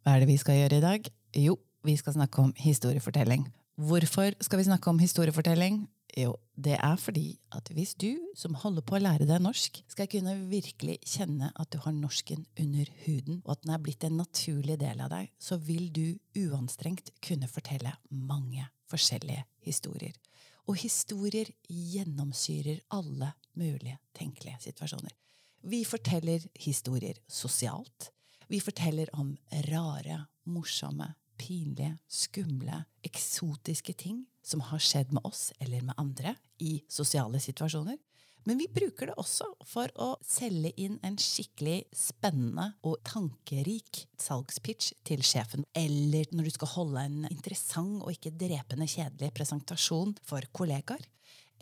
Hva 0.00 0.14
er 0.16 0.22
det 0.22 0.30
vi 0.30 0.38
skal 0.40 0.56
gjøre 0.56 0.78
i 0.78 0.84
dag? 0.84 1.08
Jo, 1.36 1.58
vi 1.84 1.92
skal 2.00 2.14
snakke 2.16 2.40
om 2.40 2.52
historiefortelling. 2.56 3.42
Hvorfor 3.76 4.32
skal 4.40 4.60
vi 4.60 4.64
snakke 4.64 4.88
om 4.88 5.00
historiefortelling? 5.00 5.82
Jo, 6.16 6.32
det 6.56 6.78
er 6.80 6.96
fordi 6.96 7.36
at 7.54 7.68
hvis 7.74 7.92
du 7.94 8.16
som 8.36 8.56
holder 8.58 8.82
på 8.82 8.96
å 8.96 9.00
lære 9.02 9.28
deg 9.28 9.42
norsk, 9.44 9.76
skal 9.92 10.08
kunne 10.10 10.34
virkelig 10.50 10.96
kjenne 11.06 11.50
at 11.52 11.68
du 11.70 11.78
har 11.84 11.92
norsken 11.94 12.46
under 12.58 12.88
huden, 13.04 13.42
og 13.44 13.52
at 13.54 13.62
den 13.66 13.74
er 13.74 13.82
blitt 13.84 14.06
en 14.08 14.16
naturlig 14.18 14.78
del 14.80 15.04
av 15.04 15.12
deg, 15.12 15.28
så 15.38 15.60
vil 15.60 15.90
du 15.92 16.16
uanstrengt 16.46 17.12
kunne 17.22 17.48
fortelle 17.50 17.92
mange 18.08 18.64
forskjellige 18.90 19.44
historier. 19.68 20.16
Og 20.64 20.80
historier 20.80 21.52
gjennomsyrer 21.68 22.80
alle 22.96 23.34
mulige 23.52 24.00
tenkelige 24.16 24.62
situasjoner. 24.64 25.12
Vi 25.60 25.84
forteller 25.84 26.48
historier 26.56 27.20
sosialt. 27.28 28.10
Vi 28.50 28.58
forteller 28.60 29.06
om 29.14 29.36
rare, 29.50 30.24
morsomme, 30.50 31.12
pinlige, 31.38 31.92
skumle, 32.10 32.84
eksotiske 33.06 33.94
ting 33.94 34.24
som 34.42 34.64
har 34.72 34.82
skjedd 34.82 35.12
med 35.14 35.22
oss 35.28 35.52
eller 35.62 35.84
med 35.86 35.94
andre 36.02 36.32
i 36.58 36.80
sosiale 36.90 37.38
situasjoner. 37.38 38.00
Men 38.48 38.58
vi 38.58 38.66
bruker 38.74 39.12
det 39.12 39.16
også 39.22 39.46
for 39.68 39.94
å 40.02 40.08
selge 40.26 40.72
inn 40.82 40.98
en 41.06 41.20
skikkelig 41.20 41.84
spennende 41.94 42.72
og 42.82 42.98
tankerik 43.06 44.02
salgspitch 44.18 44.96
til 45.06 45.22
sjefen. 45.22 45.62
Eller 45.70 46.26
når 46.34 46.50
du 46.50 46.54
skal 46.56 46.74
holde 46.74 47.06
en 47.06 47.30
interessant 47.30 48.02
og 48.02 48.16
ikke 48.16 48.34
drepende 48.34 48.90
kjedelig 48.90 49.30
presentasjon 49.38 50.18
for 50.26 50.50
kollegaer. 50.50 51.06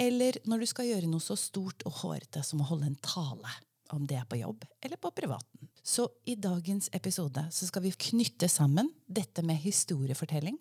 Eller 0.00 0.40
når 0.48 0.64
du 0.64 0.72
skal 0.72 0.88
gjøre 0.88 1.12
noe 1.12 1.20
så 1.20 1.36
stort 1.36 1.84
og 1.84 2.00
hårete 2.00 2.40
som 2.46 2.64
å 2.64 2.72
holde 2.72 2.94
en 2.94 3.02
tale 3.04 3.58
om 3.94 4.06
det 4.06 4.18
er 4.20 4.28
på 4.28 4.38
jobb 4.40 4.64
eller 4.84 5.00
på 5.00 5.10
privaten. 5.16 5.68
Så 5.82 6.08
i 6.28 6.34
dagens 6.34 6.90
episode 6.92 7.46
så 7.52 7.68
skal 7.68 7.84
vi 7.86 7.92
knytte 7.92 8.48
sammen 8.48 8.90
dette 9.06 9.42
med 9.46 9.60
historiefortelling, 9.62 10.58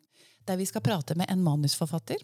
der 0.47 0.59
vi 0.59 0.65
skal 0.65 0.85
prate 0.85 1.17
med 1.19 1.27
en 1.29 1.43
manusforfatter. 1.43 2.21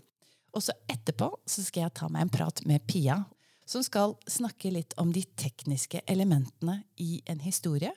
Og 0.54 0.64
så 0.64 0.76
etterpå 0.88 1.32
så 1.50 1.66
skal 1.66 1.88
jeg 1.88 1.96
ta 1.98 2.10
meg 2.12 2.28
en 2.28 2.34
prat 2.34 2.62
med 2.70 2.86
Pia, 2.88 3.24
som 3.66 3.84
skal 3.84 4.16
snakke 4.30 4.72
litt 4.72 4.94
om 5.02 5.12
de 5.16 5.24
tekniske 5.40 6.04
elementene 6.08 6.82
i 7.02 7.22
en 7.32 7.42
historie, 7.44 7.92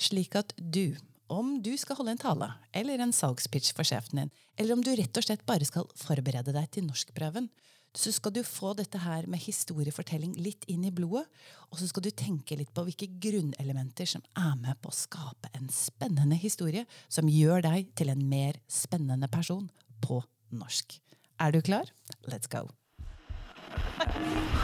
slik 0.00 0.36
at 0.36 0.54
du, 0.56 0.96
om 1.30 1.58
du 1.62 1.72
skal 1.78 2.00
holde 2.00 2.16
en 2.16 2.22
tale 2.22 2.48
eller 2.76 3.00
en 3.00 3.14
salgspitch 3.14 3.74
for 3.76 3.86
sjefen 3.86 4.22
din, 4.22 4.32
eller 4.56 4.76
om 4.76 4.84
du 4.84 4.92
rett 4.96 5.16
og 5.16 5.26
slett 5.26 5.44
bare 5.48 5.68
skal 5.68 5.88
forberede 5.96 6.54
deg 6.56 6.70
til 6.72 6.88
norskprøven, 6.88 7.48
så 7.96 8.12
skal 8.14 8.32
du 8.34 8.42
få 8.46 8.72
dette 8.78 9.00
her 9.02 9.26
med 9.30 9.42
historiefortelling 9.42 10.36
litt 10.38 10.64
inn 10.70 10.84
i 10.86 10.92
blodet. 10.94 11.26
Og 11.70 11.80
så 11.80 11.88
skal 11.90 12.04
du 12.06 12.10
tenke 12.14 12.56
litt 12.58 12.72
på 12.74 12.84
hvilke 12.86 13.08
grunnelementer 13.22 14.06
som 14.06 14.22
er 14.38 14.54
med 14.60 14.78
på 14.82 14.92
å 14.92 14.94
skape 14.96 15.50
en 15.58 15.70
spennende 15.74 16.38
historie 16.38 16.86
som 17.08 17.30
gjør 17.30 17.64
deg 17.66 17.90
til 17.98 18.12
en 18.12 18.22
mer 18.30 18.60
spennende 18.70 19.30
person 19.30 19.68
på 20.04 20.20
norsk. 20.54 21.00
Er 21.40 21.54
du 21.54 21.60
klar? 21.64 21.90
Let's 22.30 22.50
go. 22.50 22.68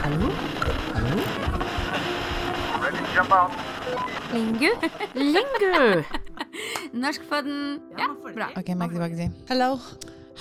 Hallo? 0.03 0.31
Hallo? 0.95 1.17
Lingu? 4.35 4.71
Lingu! 5.15 6.05
Norskpodden. 6.97 7.81
Ja, 7.99 8.13
bra. 8.23 8.51
Ok, 8.57 8.71
Magdi 8.77 9.01
Magdi. 9.01 9.31
Hello. 9.49 9.79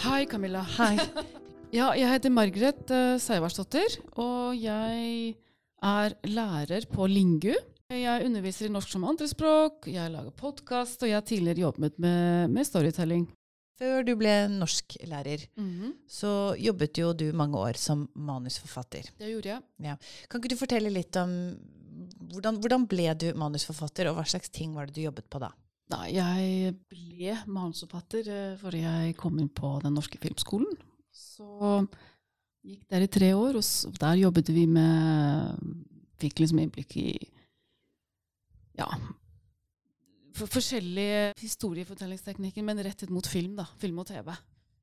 Hei, 0.03 0.25
Camilla. 0.29 0.65
Hei. 0.77 0.99
Ja, 1.73 1.89
jeg 1.97 2.07
heter 2.07 2.31
Margaret 2.33 2.91
uh, 2.93 3.15
Seivarsdottir, 3.21 3.97
og 4.21 4.53
jeg 4.59 5.33
er 5.81 6.13
lærer 6.29 6.85
på 6.91 7.07
Lingu. 7.09 7.55
Jeg 7.89 8.25
underviser 8.25 8.67
i 8.67 8.73
norsk 8.73 8.93
som 8.93 9.05
andrespråk, 9.09 9.89
jeg 9.89 10.13
lager 10.13 10.33
podkast, 10.37 11.01
og 11.01 11.09
jeg 11.09 11.17
har 11.17 11.25
tidligere 11.25 11.65
jobbet 11.65 11.97
med, 12.01 12.53
med 12.53 12.67
storytelling. 12.67 13.25
Før 13.75 14.05
du 14.07 14.13
ble 14.15 14.33
norsklærer, 14.53 15.49
så 16.07 16.31
jobbet 16.61 17.01
jo 17.01 17.11
du 17.17 17.25
mange 17.35 17.59
år 17.59 17.75
som 17.81 18.05
manusforfatter. 18.15 19.11
Det 19.19 19.33
gjorde 19.33 19.57
jeg. 19.57 19.99
Kan 20.29 20.39
ikke 20.39 20.53
du 20.53 20.59
fortelle 20.61 20.93
litt 20.93 21.17
om 21.19 21.35
hvordan, 22.31 22.61
hvordan 22.63 22.87
ble 22.87 23.11
du 23.19 23.29
manusforfatter, 23.35 24.07
og 24.09 24.19
hva 24.19 24.25
slags 24.29 24.53
ting 24.53 24.77
var 24.77 24.87
det 24.87 24.95
du 24.95 25.03
jobbet 25.09 25.27
på 25.27 25.43
da? 25.43 25.51
Nei, 25.91 26.15
jeg 26.15 26.75
ble 26.89 27.35
manusforfatter 27.45 28.31
uh, 28.31 28.59
fordi 28.61 28.85
jeg 28.85 29.17
kom 29.19 29.35
inn 29.37 29.51
på 29.53 29.75
Den 29.83 29.97
norske 29.99 30.17
filmskolen. 30.23 30.71
Så 31.15 31.81
gikk 32.65 32.83
der 32.91 33.05
i 33.05 33.11
tre 33.11 33.31
år, 33.37 33.59
og 33.59 33.99
der 34.01 34.23
jobbet 34.25 34.51
vi 34.53 34.65
med 34.69 35.59
Fikk 36.15 36.39
liksom 36.39 36.61
innblikk 36.61 36.93
i 36.95 37.09
ja, 38.79 38.87
for 40.35 40.51
forskjellige 40.51 41.31
historiefortellingsteknikker, 41.39 42.63
men 42.65 42.81
rettet 42.83 43.11
mot 43.13 43.27
film, 43.27 43.55
da. 43.59 43.67
Film 43.79 44.01
og 44.03 44.09
TV. 44.09 44.33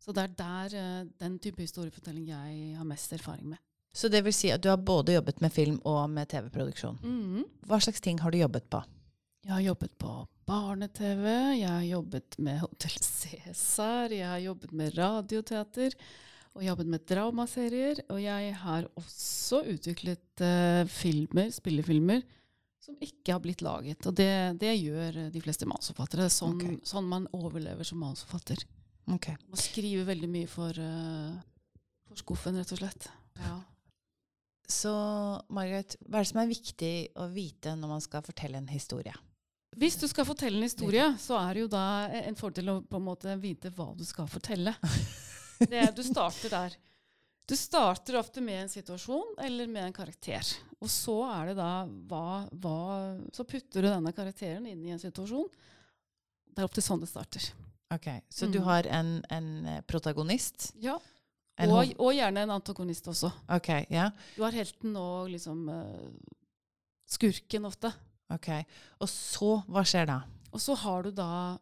Så 0.03 0.15
det 0.17 0.25
er 0.25 0.37
der 0.39 0.77
uh, 0.79 1.11
den 1.21 1.37
type 1.43 1.63
historiefortelling 1.63 2.31
jeg 2.31 2.79
har 2.79 2.89
mest 2.89 3.13
erfaring 3.13 3.53
med. 3.53 3.61
Så 3.95 4.09
det 4.09 4.23
vil 4.25 4.33
si 4.35 4.49
at 4.49 4.63
du 4.65 4.71
har 4.71 4.81
både 4.81 5.19
jobbet 5.19 5.43
med 5.45 5.53
film 5.53 5.79
og 5.85 6.09
med 6.11 6.31
TV-produksjon. 6.33 6.97
Mm. 7.05 7.45
Hva 7.69 7.79
slags 7.85 8.01
ting 8.01 8.23
har 8.23 8.33
du 8.33 8.39
jobbet 8.41 8.65
på? 8.73 8.81
Jeg 9.45 9.53
har 9.53 9.61
jobbet 9.67 9.93
på 10.01 10.15
barne-TV, 10.49 11.25
jeg 11.61 11.69
har 11.69 11.87
jobbet 11.87 12.37
med 12.43 12.61
Hotell 12.63 12.99
Cæsar, 12.99 14.13
jeg 14.15 14.27
har 14.29 14.43
jobbet 14.43 14.75
med 14.77 14.93
radioteater, 14.99 15.97
og 16.53 16.65
jobbet 16.67 16.91
med 16.93 17.07
dramaserier. 17.09 18.03
Og 18.13 18.21
jeg 18.23 18.53
har 18.61 18.89
også 19.01 19.63
utviklet 19.73 20.45
uh, 20.45 20.83
filmer, 20.91 21.49
spillefilmer, 21.55 22.21
som 22.83 22.99
ikke 23.01 23.33
har 23.37 23.43
blitt 23.45 23.63
laget. 23.65 24.05
Og 24.11 24.17
det, 24.19 24.59
det 24.61 24.75
gjør 24.77 25.25
de 25.33 25.43
fleste 25.45 25.69
manusforfattere. 25.71 26.29
Sånn, 26.33 26.59
okay. 26.59 26.79
sånn 26.87 27.09
man 27.09 27.29
overlever 27.37 27.87
som 27.89 28.03
manusforfatter. 28.03 28.67
Okay. 29.17 29.39
Man 29.49 29.61
skriver 29.61 30.07
veldig 30.11 30.31
mye 30.31 30.51
for, 30.51 30.77
uh, 30.77 31.79
for 32.09 32.21
skuffen, 32.21 32.59
rett 32.59 32.75
og 32.75 32.83
slett. 32.83 33.09
Ja. 33.41 33.57
Så 34.73 34.93
Margaret, 35.53 35.97
hva 36.07 36.21
er 36.21 36.25
det 36.25 36.33
som 36.33 36.41
er 36.43 36.53
viktig 36.53 36.95
å 37.21 37.27
vite 37.33 37.75
når 37.79 37.97
man 37.97 38.05
skal 38.05 38.25
fortelle 38.25 38.61
en 38.61 38.71
historie? 38.73 39.15
Hvis 39.81 39.97
du 40.01 40.05
skal 40.11 40.27
fortelle 40.29 40.59
en 40.59 40.67
historie, 40.69 41.05
så 41.19 41.39
er 41.41 41.55
det 41.57 41.63
jo 41.65 41.69
da 41.73 41.83
en 42.23 42.37
fordel 42.37 42.69
å 42.69 42.75
på 42.85 42.99
en 43.01 43.07
måte 43.07 43.35
vite 43.41 43.71
hva 43.73 43.91
du 43.97 44.05
skal 44.05 44.29
fortelle. 44.29 44.75
Det 45.73 45.85
du 45.97 46.03
starter 46.03 46.51
der. 46.53 46.75
Du 47.47 47.55
starter 47.59 48.17
ofte 48.19 48.41
med 48.43 48.65
en 48.65 48.71
situasjon 48.71 49.37
eller 49.43 49.67
med 49.71 49.85
en 49.89 49.95
karakter. 49.95 50.43
Og 50.83 50.91
så 50.91 51.15
er 51.31 51.51
det 51.53 51.57
da 51.59 51.85
hva, 52.11 52.49
hva 52.51 52.77
Så 53.35 53.45
putter 53.47 53.83
du 53.83 53.89
denne 53.89 54.13
karakteren 54.15 54.67
inn 54.67 54.83
i 54.87 54.93
en 54.95 54.99
situasjon. 55.03 55.49
Det 56.53 56.63
er 56.63 56.69
ofte 56.69 56.83
sånn 56.85 57.01
det 57.03 57.09
starter. 57.11 57.47
Ok, 57.95 58.09
Så 58.33 58.47
du 58.51 58.59
Mm. 58.61 58.65
har 58.65 58.87
en, 58.89 59.11
en 59.31 59.49
eh, 59.67 59.81
protagonist? 59.87 60.73
Ja. 60.81 60.99
En 61.61 61.71
Og, 61.71 61.93
og 62.01 62.13
gjerne 62.17 62.43
en 62.47 62.55
antagonist 62.55 63.07
også. 63.13 63.31
Ok, 63.53 63.69
ja. 63.93 64.11
Du 64.37 64.43
har 64.43 64.53
helten 64.57 64.97
og 64.97 65.29
liksom 65.31 65.69
eh, 65.69 66.09
skurken 67.07 67.67
ofte. 67.69 67.93
Ok. 68.35 68.49
Og 69.03 69.11
så, 69.11 69.51
hva 69.69 69.85
skjer 69.87 70.09
da? 70.09 70.21
Og 70.53 70.61
så 70.61 70.77
har 70.77 71.07
du 71.07 71.15
da 71.17 71.59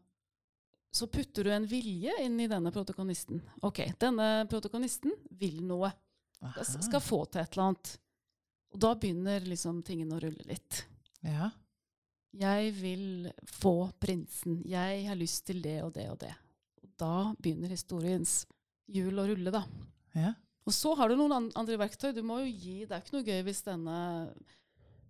Så 0.91 1.06
putter 1.06 1.47
du 1.47 1.53
en 1.54 1.66
vilje 1.70 2.10
inn 2.25 2.41
i 2.42 2.48
denne 2.50 2.72
protokonisten. 2.75 3.38
Ok, 3.62 3.84
denne 4.03 4.47
protokonisten 4.50 5.12
vil 5.38 5.60
noe. 5.62 5.92
Aha. 6.42 6.64
Skal, 6.66 7.03
få 7.04 7.20
til 7.31 7.44
et 7.44 7.53
eller 7.54 7.69
annet. 7.69 7.92
Og 8.75 8.81
da 8.82 8.91
begynner 8.98 9.47
liksom 9.47 9.84
tingene 9.86 10.16
å 10.16 10.22
rulle 10.25 10.47
litt. 10.48 10.81
Ja. 11.22 11.53
Jeg 12.34 12.72
vil 12.78 13.31
få 13.47 13.91
prinsen. 14.02 14.60
Jeg 14.66 15.04
har 15.06 15.19
lyst 15.19 15.44
til 15.47 15.62
det 15.62 15.78
og 15.84 15.92
det 15.94 16.08
og 16.10 16.19
det. 16.25 16.32
Og 16.82 16.91
da 16.98 17.14
begynner 17.38 17.70
historiens 17.70 18.41
hjul 18.91 19.19
å 19.22 19.28
rulle, 19.31 19.54
da. 19.54 19.62
ja. 20.19 20.34
Og 20.69 20.75
så 20.76 20.92
har 20.98 21.10
du 21.10 21.16
noen 21.19 21.50
andre 21.58 21.78
verktøy. 21.81 22.12
Du 22.14 22.20
må 22.26 22.42
jo 22.44 22.50
gi, 22.50 22.84
Det 22.84 22.94
er 22.94 23.02
ikke 23.02 23.16
noe 23.16 23.26
gøy 23.26 23.41
hvis 23.47 23.62
denne 23.66 24.00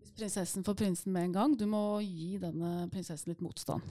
hvis 0.01 0.15
prinsessen 0.17 0.65
får 0.67 0.75
prinsen 0.81 1.13
med 1.13 1.29
en 1.29 1.33
gang. 1.37 1.57
Du 1.57 1.67
må 1.71 2.01
gi 2.05 2.37
denne 2.43 2.89
prinsessen 2.93 3.31
litt 3.33 3.41
motstand. 3.45 3.83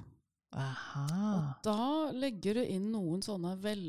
Aha. 0.57 1.05
Og 1.37 1.63
da 1.63 2.11
legger 2.17 2.57
du 2.57 2.63
inn 2.65 2.87
noen 2.91 3.21
sånne 3.21 3.53
vel, 3.61 3.83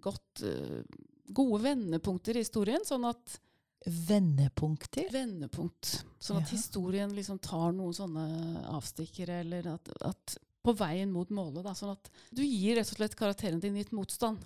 godt, 0.00 0.42
eh, 0.42 0.82
gode 1.30 1.60
vendepunkter 1.66 2.36
i 2.36 2.44
historien. 2.46 2.80
Sånn 2.88 3.04
at 3.08 3.38
Vendepunkter? 3.86 5.06
vendepunkt. 5.12 6.02
Sånn 6.18 6.40
at 6.42 6.48
Ja. 6.50 6.56
historien 6.56 7.12
liksom 7.14 7.38
tar 7.40 7.70
noen 7.72 7.92
sånne 7.94 8.64
avstikkere, 8.74 9.40
eller 9.44 9.68
at, 9.74 9.88
at 10.02 10.36
på 10.64 10.74
veien 10.76 11.12
mot 11.12 11.28
målet. 11.30 11.62
Da, 11.62 11.72
sånn 11.74 11.92
at 11.92 12.10
du 12.34 12.42
gir 12.42 12.74
rett 12.76 12.90
og 12.90 12.96
slett 12.98 13.14
karakteren 13.16 13.60
din 13.60 13.74
litt 13.78 13.92
motstand. 13.92 14.38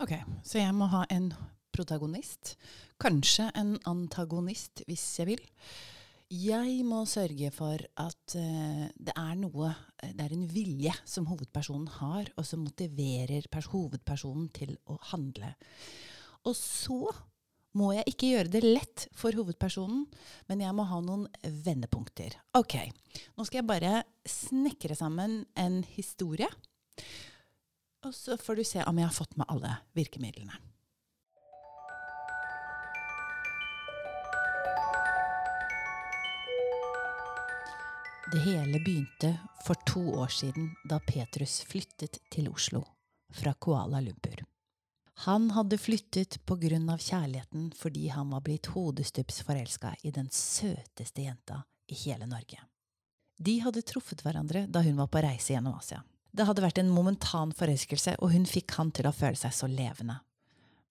Ok, 0.00 0.12
så 0.44 0.58
jeg 0.60 0.74
må 0.74 0.88
ha 0.88 1.04
en 1.10 1.32
protagonist. 1.80 2.54
Kanskje 3.00 3.48
en 3.56 3.74
antagonist, 3.88 4.84
hvis 4.88 5.06
jeg 5.20 5.32
vil. 5.32 5.48
Jeg 6.30 6.84
må 6.86 7.00
sørge 7.10 7.48
for 7.50 7.80
at 7.98 8.34
uh, 8.38 8.84
det 8.94 9.14
er 9.18 9.32
noe 9.40 9.72
eh, 9.98 10.12
Det 10.14 10.28
er 10.28 10.34
en 10.36 10.44
vilje 10.46 10.92
som 11.02 11.26
hovedpersonen 11.26 11.88
har, 11.96 12.30
og 12.38 12.46
som 12.46 12.62
motiverer 12.62 13.48
pers 13.50 13.66
hovedpersonen 13.72 14.46
til 14.54 14.76
å 14.86 15.00
handle. 15.10 15.56
Og 16.46 16.54
så 16.54 17.00
må 17.74 17.90
jeg 17.96 18.12
ikke 18.12 18.30
gjøre 18.30 18.52
det 18.54 18.62
lett 18.62 19.08
for 19.16 19.34
hovedpersonen, 19.34 20.06
men 20.46 20.62
jeg 20.62 20.74
må 20.74 20.86
ha 20.86 21.02
noen 21.02 21.26
vendepunkter. 21.66 22.38
Ok, 22.58 22.78
nå 23.34 23.46
skal 23.46 23.60
jeg 23.60 23.70
bare 23.70 23.94
snekre 24.26 24.94
sammen 24.98 25.40
en 25.58 25.82
historie, 25.96 26.50
og 28.06 28.14
så 28.14 28.38
får 28.40 28.58
du 28.58 28.66
se 28.66 28.86
om 28.86 29.02
jeg 29.02 29.10
har 29.10 29.18
fått 29.18 29.38
med 29.38 29.50
alle 29.50 29.80
virkemidlene. 29.98 30.69
Det 38.32 38.38
hele 38.38 38.80
begynte 38.80 39.38
for 39.66 39.74
to 39.74 40.14
år 40.14 40.28
siden 40.28 40.74
da 40.84 41.00
Petrus 41.00 41.62
flyttet 41.66 42.18
til 42.30 42.48
Oslo 42.48 42.84
fra 43.34 43.54
Kuala 43.54 44.00
Lumpur. 44.00 44.44
Han 45.24 45.50
hadde 45.50 45.78
flyttet 45.78 46.38
på 46.46 46.54
grunn 46.56 46.86
av 46.94 47.02
kjærligheten 47.02 47.72
fordi 47.74 48.06
han 48.14 48.30
var 48.30 48.44
blitt 48.46 48.70
hodestups 48.70 49.42
forelska 49.42 49.96
i 50.02 50.14
den 50.14 50.30
søteste 50.30 51.26
jenta 51.26 51.64
i 51.90 51.98
hele 52.04 52.30
Norge. 52.30 52.62
De 53.36 53.56
hadde 53.64 53.82
truffet 53.82 54.22
hverandre 54.22 54.66
da 54.70 54.84
hun 54.86 55.02
var 55.02 55.10
på 55.10 55.24
reise 55.26 55.56
gjennom 55.56 55.74
Asia. 55.80 56.04
Det 56.30 56.46
hadde 56.46 56.62
vært 56.62 56.78
en 56.78 56.94
momentan 56.94 57.50
forelskelse, 57.50 58.14
og 58.22 58.30
hun 58.30 58.46
fikk 58.46 58.78
han 58.78 58.94
til 58.94 59.10
å 59.10 59.16
føle 59.16 59.42
seg 59.42 59.56
så 59.56 59.66
levende. 59.66 60.20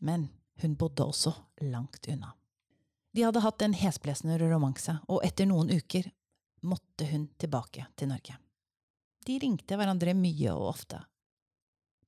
Men 0.04 0.28
hun 0.60 0.76
bodde 0.76 1.08
også 1.08 1.38
langt 1.72 2.12
unna. 2.12 2.36
De 3.16 3.24
hadde 3.24 3.48
hatt 3.48 3.64
en 3.64 3.80
hesblesende 3.80 4.36
romanse, 4.44 5.00
og 5.08 5.24
etter 5.24 5.48
noen 5.48 5.72
uker 5.72 6.12
måtte 6.62 7.08
hun 7.10 7.28
tilbake 7.38 7.86
til 7.96 8.12
Norge. 8.12 8.36
De 9.26 9.38
ringte 9.40 9.78
hverandre 9.78 10.16
mye 10.18 10.54
og 10.56 10.70
ofte. 10.74 11.00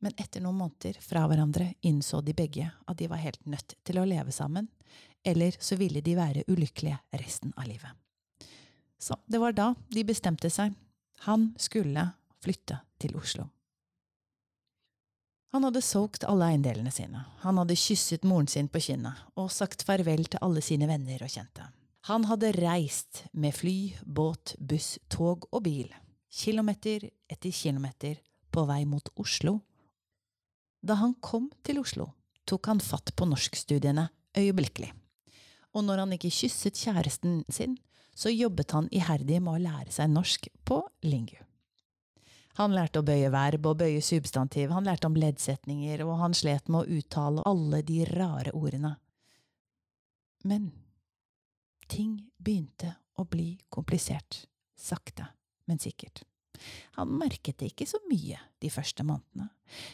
Men 0.01 0.15
etter 0.18 0.42
noen 0.42 0.57
måneder 0.57 0.98
fra 1.03 1.27
hverandre 1.30 1.74
innså 1.86 2.24
de 2.25 2.33
begge 2.33 2.65
at 2.65 2.98
de 2.98 3.09
var 3.12 3.21
helt 3.21 3.44
nødt 3.45 3.75
til 3.86 4.00
å 4.01 4.06
leve 4.07 4.33
sammen, 4.33 4.68
eller 5.24 5.56
så 5.59 5.77
ville 5.77 6.01
de 6.01 6.15
være 6.18 6.45
ulykkelige 6.50 6.98
resten 7.21 7.53
av 7.56 7.69
livet. 7.69 7.92
Så 8.98 9.18
det 9.25 9.42
var 9.42 9.53
da 9.57 9.71
de 9.89 10.03
bestemte 10.06 10.50
seg. 10.50 10.74
Han 11.27 11.51
skulle 11.62 12.07
flytte 12.42 12.80
til 13.01 13.15
Oslo. 13.18 13.45
Han 15.51 15.65
hadde 15.68 15.81
solgt 15.83 16.24
alle 16.24 16.48
eiendelene 16.48 16.94
sine, 16.95 17.25
han 17.44 17.57
hadde 17.59 17.75
kysset 17.75 18.24
moren 18.24 18.48
sin 18.48 18.69
på 18.71 18.80
kinnet 18.80 19.19
og 19.36 19.51
sagt 19.51 19.83
farvel 19.83 20.24
til 20.31 20.39
alle 20.45 20.63
sine 20.63 20.88
venner 20.88 21.25
og 21.25 21.33
kjente. 21.33 21.65
Han 22.09 22.25
hadde 22.25 22.51
reist 22.57 23.25
med 23.31 23.53
fly, 23.53 23.94
båt, 24.06 24.56
buss, 24.57 24.95
tog 25.07 25.45
og 25.51 25.62
bil, 25.68 25.92
kilometer 26.33 27.06
etter 27.30 27.53
kilometer, 27.53 28.18
på 28.51 28.63
vei 28.68 28.81
mot 28.89 29.07
Oslo. 29.21 29.59
Da 30.81 30.98
han 30.98 31.13
kom 31.21 31.51
til 31.63 31.80
Oslo, 31.80 32.09
tok 32.50 32.71
han 32.71 32.81
fatt 32.81 33.13
på 33.15 33.27
norskstudiene 33.30 34.07
øyeblikkelig. 34.38 34.89
Og 35.77 35.86
når 35.86 36.03
han 36.03 36.18
ikke 36.18 36.33
kysset 36.33 36.75
kjæresten 36.81 37.44
sin, 37.53 37.77
så 38.18 38.33
jobbet 38.33 38.74
han 38.75 38.89
iherdig 38.92 39.38
med 39.39 39.53
å 39.53 39.63
lære 39.69 39.94
seg 39.94 40.09
norsk 40.12 40.50
på 40.68 40.81
Lingu. 41.06 41.38
Han 42.59 42.74
lærte 42.75 43.00
å 43.00 43.07
bøye 43.07 43.30
verb 43.31 43.69
og 43.69 43.77
bøye 43.80 44.01
substantiv, 44.03 44.74
han 44.74 44.89
lærte 44.89 45.07
om 45.07 45.15
leddsetninger, 45.15 46.01
og 46.03 46.18
han 46.19 46.36
slet 46.36 46.68
med 46.68 46.81
å 46.81 47.00
uttale 47.00 47.45
alle 47.48 47.80
de 47.88 48.01
rare 48.09 48.51
ordene. 48.57 48.98
Men 50.44 50.71
ting 51.92 52.18
begynte 52.40 52.96
å 53.20 53.26
bli 53.28 53.56
komplisert, 53.70 54.46
sakte, 54.80 55.28
men 55.68 55.80
sikkert. 55.82 56.24
Han 56.98 57.12
merket 57.20 57.60
det 57.60 57.72
ikke 57.72 57.90
så 57.90 58.00
mye 58.10 58.40
de 58.62 58.70
første 58.72 59.04
månedene, 59.06 59.50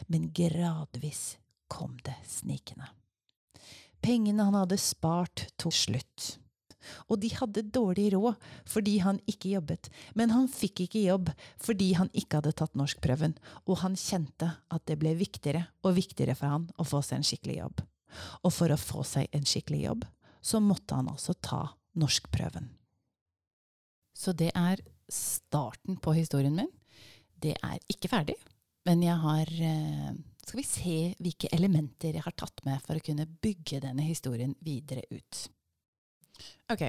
men 0.06 0.28
gradvis 0.34 1.38
kom 1.70 1.96
det 2.04 2.16
snikende. 2.28 2.90
Pengene 4.04 4.46
han 4.46 4.56
hadde 4.56 4.78
spart, 4.78 5.48
tok 5.58 5.74
slutt. 5.74 6.28
Og 7.10 7.18
de 7.20 7.28
hadde 7.34 7.66
dårlig 7.74 8.12
råd 8.14 8.36
fordi 8.70 8.98
han 9.02 9.18
ikke 9.28 9.50
jobbet, 9.56 9.88
men 10.14 10.30
han 10.30 10.46
fikk 10.48 10.84
ikke 10.86 11.02
jobb 11.08 11.32
fordi 11.60 11.90
han 11.98 12.10
ikke 12.14 12.38
hadde 12.38 12.54
tatt 12.60 12.78
norskprøven, 12.78 13.34
og 13.66 13.82
han 13.82 13.98
kjente 13.98 14.52
at 14.70 14.84
det 14.88 15.00
ble 15.02 15.16
viktigere 15.18 15.66
og 15.82 15.98
viktigere 15.98 16.38
for 16.38 16.54
han 16.54 16.68
å 16.78 16.86
få 16.86 17.02
seg 17.04 17.18
en 17.18 17.28
skikkelig 17.28 17.58
jobb. 17.58 17.82
Og 18.46 18.54
for 18.54 18.72
å 18.72 18.80
få 18.80 19.02
seg 19.04 19.34
en 19.36 19.44
skikkelig 19.48 19.82
jobb, 19.82 20.06
så 20.40 20.62
måtte 20.62 20.96
han 20.96 21.10
altså 21.10 21.34
ta 21.34 21.64
norskprøven. 21.98 22.68
Så 24.18 24.34
det 24.34 24.50
er 24.58 24.82
starten 25.08 25.98
på 26.02 26.12
historien 26.16 26.56
min. 26.56 26.70
Det 27.38 27.54
er 27.62 27.78
ikke 27.90 28.10
ferdig, 28.10 28.34
men 28.88 29.04
jeg 29.04 29.16
har 29.22 29.52
eh, 29.62 30.16
Skal 30.42 30.58
vi 30.58 30.64
se 30.64 30.96
hvilke 31.20 31.50
elementer 31.52 32.16
jeg 32.16 32.24
har 32.24 32.32
tatt 32.32 32.62
med 32.64 32.80
for 32.80 32.96
å 32.96 33.04
kunne 33.04 33.28
bygge 33.28 33.82
denne 33.84 34.06
historien 34.06 34.54
videre 34.64 35.04
ut. 35.12 35.42
Ok. 36.72 36.88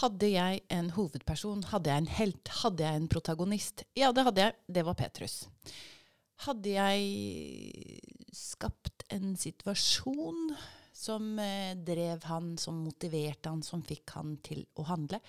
Hadde 0.00 0.30
jeg 0.30 0.62
en 0.72 0.88
hovedperson, 0.94 1.66
hadde 1.72 1.90
jeg 1.90 2.02
en 2.02 2.12
helt, 2.16 2.52
hadde 2.62 2.86
jeg 2.86 3.00
en 3.00 3.08
protagonist? 3.10 3.84
Ja, 3.98 4.12
det 4.16 4.24
hadde 4.24 4.46
jeg. 4.46 4.56
Det 4.78 4.84
var 4.86 4.96
Petrus. 4.96 5.42
Hadde 6.46 6.72
jeg 6.72 8.00
skapt 8.32 9.04
en 9.12 9.34
situasjon 9.36 10.54
som 11.00 11.38
eh, 11.40 11.72
drev 11.76 12.26
han, 12.28 12.52
som 12.60 12.82
motiverte 12.84 13.48
han, 13.48 13.64
som 13.64 13.82
fikk 13.86 14.12
han 14.18 14.36
til 14.44 14.66
å 14.76 14.84
handle? 14.90 15.20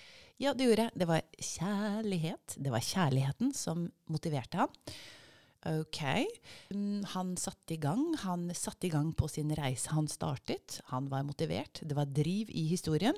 Ja, 0.42 0.52
det 0.52 0.68
gjorde 0.68 0.88
jeg. 0.88 1.00
Det 1.00 1.08
var 1.08 1.24
kjærlighet. 1.48 2.56
Det 2.60 2.72
var 2.74 2.84
kjærligheten 2.84 3.52
som 3.56 3.86
motiverte 4.12 4.60
han. 4.60 4.78
Ok. 5.70 6.00
Mm, 6.74 7.04
han 7.14 7.36
satte 7.40 7.76
i 7.76 7.80
gang. 7.80 8.02
Han 8.24 8.48
satte 8.56 8.88
i 8.88 8.92
gang 8.92 9.12
på 9.16 9.28
sin 9.30 9.52
reise 9.56 9.94
han 9.94 10.10
startet. 10.10 10.80
Han 10.90 11.08
var 11.12 11.24
motivert. 11.24 11.80
Det 11.80 11.96
var 11.96 12.10
driv 12.10 12.50
i 12.50 12.66
historien. 12.72 13.16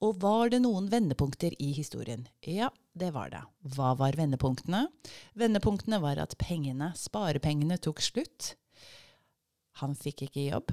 Og 0.00 0.20
var 0.22 0.52
det 0.52 0.62
noen 0.62 0.86
vendepunkter 0.92 1.56
i 1.60 1.72
historien? 1.76 2.22
Ja, 2.46 2.70
det 2.96 3.10
var 3.16 3.32
det. 3.32 3.42
Hva 3.74 3.94
var 3.98 4.16
vendepunktene? 4.16 4.86
Vendepunktene 5.36 5.98
var 6.00 6.20
at 6.22 6.38
pengene, 6.40 6.92
sparepengene, 6.96 7.80
tok 7.82 8.00
slutt. 8.04 8.54
Han 9.82 9.96
fikk 9.96 10.28
ikke 10.28 10.46
jobb 10.46 10.72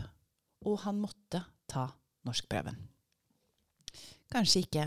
og 0.66 0.80
han 0.86 1.00
måtte 1.02 1.44
ta 1.70 1.88
norskprøven. 2.28 2.78
Kanskje 4.32 4.64
ikke 4.66 4.86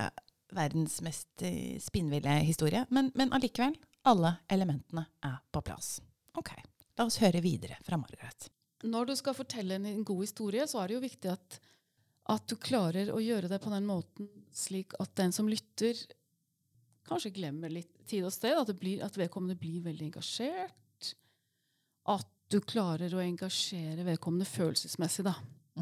verdens 0.54 0.98
mest 1.04 1.44
eh, 1.46 1.78
spinnville 1.80 2.40
historie, 2.44 2.84
men, 2.90 3.10
men 3.14 3.32
allikevel. 3.36 3.76
Alle 4.08 4.38
elementene 4.48 5.04
er 5.26 5.36
på 5.52 5.60
plass. 5.64 5.98
Ok, 6.40 6.54
la 6.96 7.04
oss 7.04 7.20
høre 7.20 7.42
videre 7.44 7.76
fra 7.84 7.98
Margaret. 8.00 8.48
Når 8.88 9.10
du 9.10 9.16
skal 9.18 9.36
fortelle 9.36 9.76
en 9.76 10.04
god 10.08 10.22
historie, 10.24 10.64
så 10.68 10.80
er 10.80 10.88
det 10.88 10.96
jo 10.96 11.02
viktig 11.04 11.32
at, 11.34 11.58
at 12.32 12.46
du 12.48 12.56
klarer 12.56 13.12
å 13.12 13.20
gjøre 13.20 13.50
det 13.52 13.60
på 13.60 13.72
den 13.74 13.88
måten 13.88 14.30
slik 14.56 14.96
at 15.02 15.12
den 15.20 15.34
som 15.36 15.48
lytter, 15.50 15.98
kanskje 17.08 17.34
glemmer 17.36 17.72
litt 17.72 17.92
tid 18.08 18.24
og 18.24 18.32
sted. 18.34 18.56
At, 18.56 18.72
blir, 18.80 19.04
at 19.04 19.18
vedkommende 19.20 19.58
blir 19.60 19.84
veldig 19.84 20.08
engasjert. 20.08 21.12
At 22.08 22.28
du 22.50 22.58
klarer 22.64 23.12
å 23.14 23.22
engasjere 23.22 24.06
vedkommende 24.06 24.48
følelsesmessig. 24.48 25.28
da. 25.28 25.36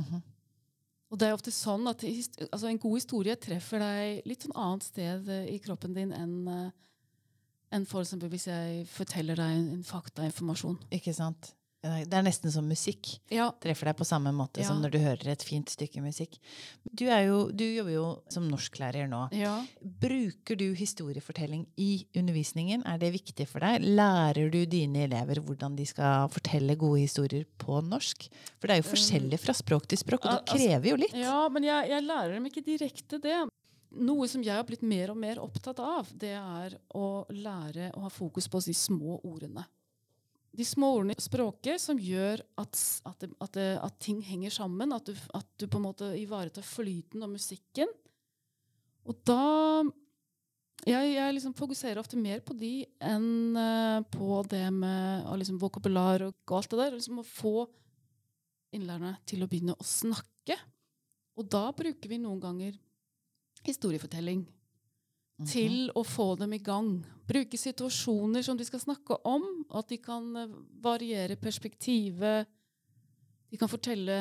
-hmm. 0.05 0.23
Og 1.11 1.19
det 1.19 1.29
er 1.29 1.33
ofte 1.33 1.51
sånn 1.51 1.87
at 1.89 2.05
altså 2.05 2.69
En 2.69 2.79
god 2.79 2.95
historie 2.99 3.37
treffer 3.37 3.79
deg 3.81 4.27
litt 4.29 4.43
sånn 4.45 4.57
annet 4.57 4.85
sted 4.85 5.29
eh, 5.29 5.55
i 5.55 5.59
kroppen 5.59 5.95
din 5.95 6.13
enn 6.13 6.49
uh, 6.49 6.71
enn 7.73 7.85
for 7.85 8.01
eksempel 8.01 8.31
hvis 8.33 8.47
jeg 8.49 8.87
forteller 8.89 9.37
deg 9.37 9.51
en 9.53 9.85
faktainformasjon. 9.85 10.79
Ikke 10.91 11.13
sant? 11.13 11.55
Det 11.79 12.11
er 12.11 12.25
nesten 12.27 12.51
som 12.51 12.67
musikk. 12.67 13.07
Ja. 13.31 13.53
Treffer 13.63 13.93
deg 13.93 13.99
på 14.01 14.07
samme 14.07 14.33
måte 14.35 14.65
ja. 14.65 14.67
som 14.67 14.81
når 14.83 14.93
du 14.97 14.99
hører 14.99 15.31
et 15.31 15.45
fint 15.47 15.71
stykke 15.71 16.03
musikk. 16.03 16.35
Du, 16.91 17.05
jo, 17.07 17.37
du 17.55 17.63
jobber 17.63 17.93
jo 17.93 18.07
som 18.35 18.49
norsklærer 18.51 19.07
nå. 19.11 19.21
Ja. 19.39 19.55
Bruker 20.03 20.59
du 20.59 20.73
historiefortelling 20.75 21.69
i 21.79 22.09
undervisningen? 22.19 22.83
Er 22.83 22.99
det 22.99 23.13
viktig 23.15 23.47
for 23.51 23.63
deg? 23.63 23.87
Lærer 23.87 24.51
du 24.51 24.59
dine 24.67 25.07
elever 25.07 25.39
hvordan 25.39 25.79
de 25.79 25.87
skal 25.87 26.27
fortelle 26.35 26.75
gode 26.81 27.05
historier 27.05 27.47
på 27.63 27.79
norsk? 27.87 28.27
For 28.59 28.67
det 28.67 28.75
er 28.75 28.83
jo 28.83 28.91
forskjellig 28.91 29.39
fra 29.45 29.55
språk 29.55 29.87
til 29.87 30.03
språk, 30.03 30.27
og 30.27 30.35
det 30.35 30.43
altså, 30.43 30.59
krever 30.59 30.91
jo 30.91 31.01
litt. 31.05 31.15
Ja, 31.15 31.41
men 31.53 31.71
jeg, 31.71 31.95
jeg 31.95 32.09
lærer 32.11 32.35
dem 32.35 32.51
ikke 32.51 32.67
direkte 32.67 33.23
det. 33.23 33.39
Noe 34.03 34.27
som 34.29 34.43
jeg 34.45 34.59
har 34.59 34.67
blitt 34.67 34.83
mer 34.83 35.15
og 35.15 35.23
mer 35.23 35.39
opptatt 35.41 35.79
av, 35.81 36.11
det 36.11 36.35
er 36.35 36.75
å 36.99 37.23
lære 37.31 37.93
å 37.95 38.09
ha 38.09 38.11
fokus 38.13 38.51
på 38.51 38.67
de 38.67 38.75
små 38.77 39.23
ordene 39.23 39.63
de 40.59 40.67
små 40.67 40.91
ordene 40.97 41.15
i 41.15 41.23
språket 41.23 41.79
som 41.83 42.01
gjør 42.03 42.43
at, 42.59 42.81
at, 43.07 43.25
at, 43.45 43.59
at 43.79 43.99
ting 44.03 44.19
henger 44.27 44.51
sammen. 44.51 44.91
Du, 45.07 45.13
at 45.15 45.49
du, 45.61 45.69
på 45.71 45.79
en 45.79 45.87
måte 45.87 46.11
ivaretar 46.19 46.67
flyten 46.67 47.23
og 47.23 47.35
musikken. 47.37 47.91
Og 49.09 49.23
da 49.29 49.87
Jeg, 50.87 51.11
jeg 51.11 51.35
liksom 51.35 51.55
fokuserer 51.59 51.99
ofte 52.01 52.17
mer 52.17 52.39
på 52.47 52.55
de 52.57 52.87
enn 53.03 53.57
uh, 53.59 53.99
på 54.15 54.43
det 54.49 54.69
med 54.73 55.27
liksom 55.41 55.59
vokabular 55.59 56.23
og 56.29 56.55
alt 56.55 56.71
det 56.71 56.79
der. 56.79 56.95
Liksom 56.95 57.19
å 57.19 57.27
få 57.27 57.55
innlærerne 58.75 59.17
til 59.27 59.43
å 59.43 59.49
begynne 59.51 59.75
å 59.75 59.87
snakke. 59.87 60.57
Og 61.39 61.51
da 61.51 61.67
bruker 61.75 62.11
vi 62.11 62.21
noen 62.23 62.41
ganger 62.43 62.79
historiefortelling. 63.67 64.47
Til 65.47 65.89
å 65.95 66.03
få 66.07 66.33
dem 66.41 66.55
i 66.57 66.63
gang. 66.63 66.99
Bruke 67.29 67.59
situasjoner 67.61 68.43
som 68.43 68.59
de 68.59 68.67
skal 68.67 68.83
snakke 68.83 69.19
om, 69.29 69.45
at 69.77 69.91
de 69.91 70.01
kan 70.03 70.25
eh, 70.37 70.55
variere 70.83 71.39
perspektivet. 71.39 72.49
De 73.49 73.61
kan 73.61 73.71
fortelle 73.71 74.17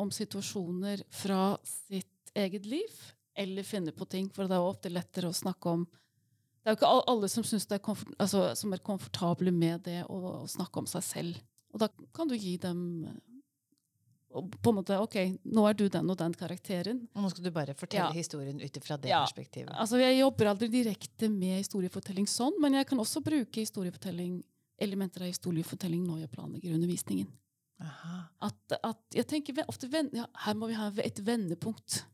om 0.00 0.10
situasjoner 0.12 1.04
fra 1.12 1.56
sitt 1.64 2.32
eget 2.36 2.66
liv, 2.68 2.96
eller 3.36 3.64
finne 3.64 3.92
på 3.96 4.08
ting, 4.10 4.28
for 4.32 4.48
det 4.48 4.56
er 4.56 4.64
ofte 4.64 4.92
lettere 4.92 5.30
å 5.30 5.36
snakke 5.36 5.76
om 5.78 5.86
Det 5.86 6.72
er 6.72 6.74
jo 6.74 6.78
ikke 6.80 6.88
alle 7.12 7.28
som, 7.30 7.44
er 7.46 7.78
komfort, 7.78 8.14
altså, 8.18 8.40
som 8.58 8.72
er 8.74 8.82
komfortable 8.82 9.52
med 9.54 9.84
det 9.86 10.00
å, 10.10 10.16
å, 10.42 10.46
snakke 10.50 10.80
om 10.82 10.88
seg 10.90 11.04
selv. 11.06 11.36
Og 11.70 11.78
da 11.78 11.86
kan 12.16 12.26
du 12.26 12.34
gi 12.34 12.56
dem 12.58 12.80
på 14.44 14.72
en 14.72 14.76
måte, 14.78 14.98
ok, 15.00 15.16
nå 15.56 15.64
er 15.68 15.76
du 15.78 15.86
den 15.92 16.10
og 16.12 16.18
den 16.20 16.34
karakteren. 16.36 17.04
Og 17.14 17.24
nå 17.24 17.30
skal 17.32 17.46
du 17.46 17.52
bare 17.54 17.76
fortelle 17.78 18.10
ja. 18.10 18.16
historien 18.16 18.60
ut 18.60 18.78
fra 18.84 18.98
det 19.00 19.12
ja. 19.12 19.22
perspektivet. 19.24 19.72
Altså, 19.72 20.00
Jeg 20.02 20.18
jobber 20.18 20.52
aldri 20.52 20.68
direkte 20.72 21.30
med 21.32 21.60
historiefortelling 21.60 22.28
sånn, 22.30 22.58
men 22.62 22.78
jeg 22.78 22.88
kan 22.90 23.00
også 23.02 23.22
bruke 23.24 23.62
historiefortelling, 23.62 24.40
elementer 24.82 25.24
av 25.24 25.32
historiefortelling 25.32 26.04
når 26.04 26.26
jeg 26.26 26.32
planlegger 26.34 26.76
undervisningen. 26.76 27.30
At, 27.76 28.76
at, 28.80 29.00
jeg 29.12 29.26
tenker 29.28 29.58
ofte 29.68 29.88
ja, 29.92 30.24
Her 30.46 30.54
må 30.56 30.70
vi 30.70 30.76
ha 30.78 30.88
et 31.04 31.18
vendepunkt. 31.24 32.04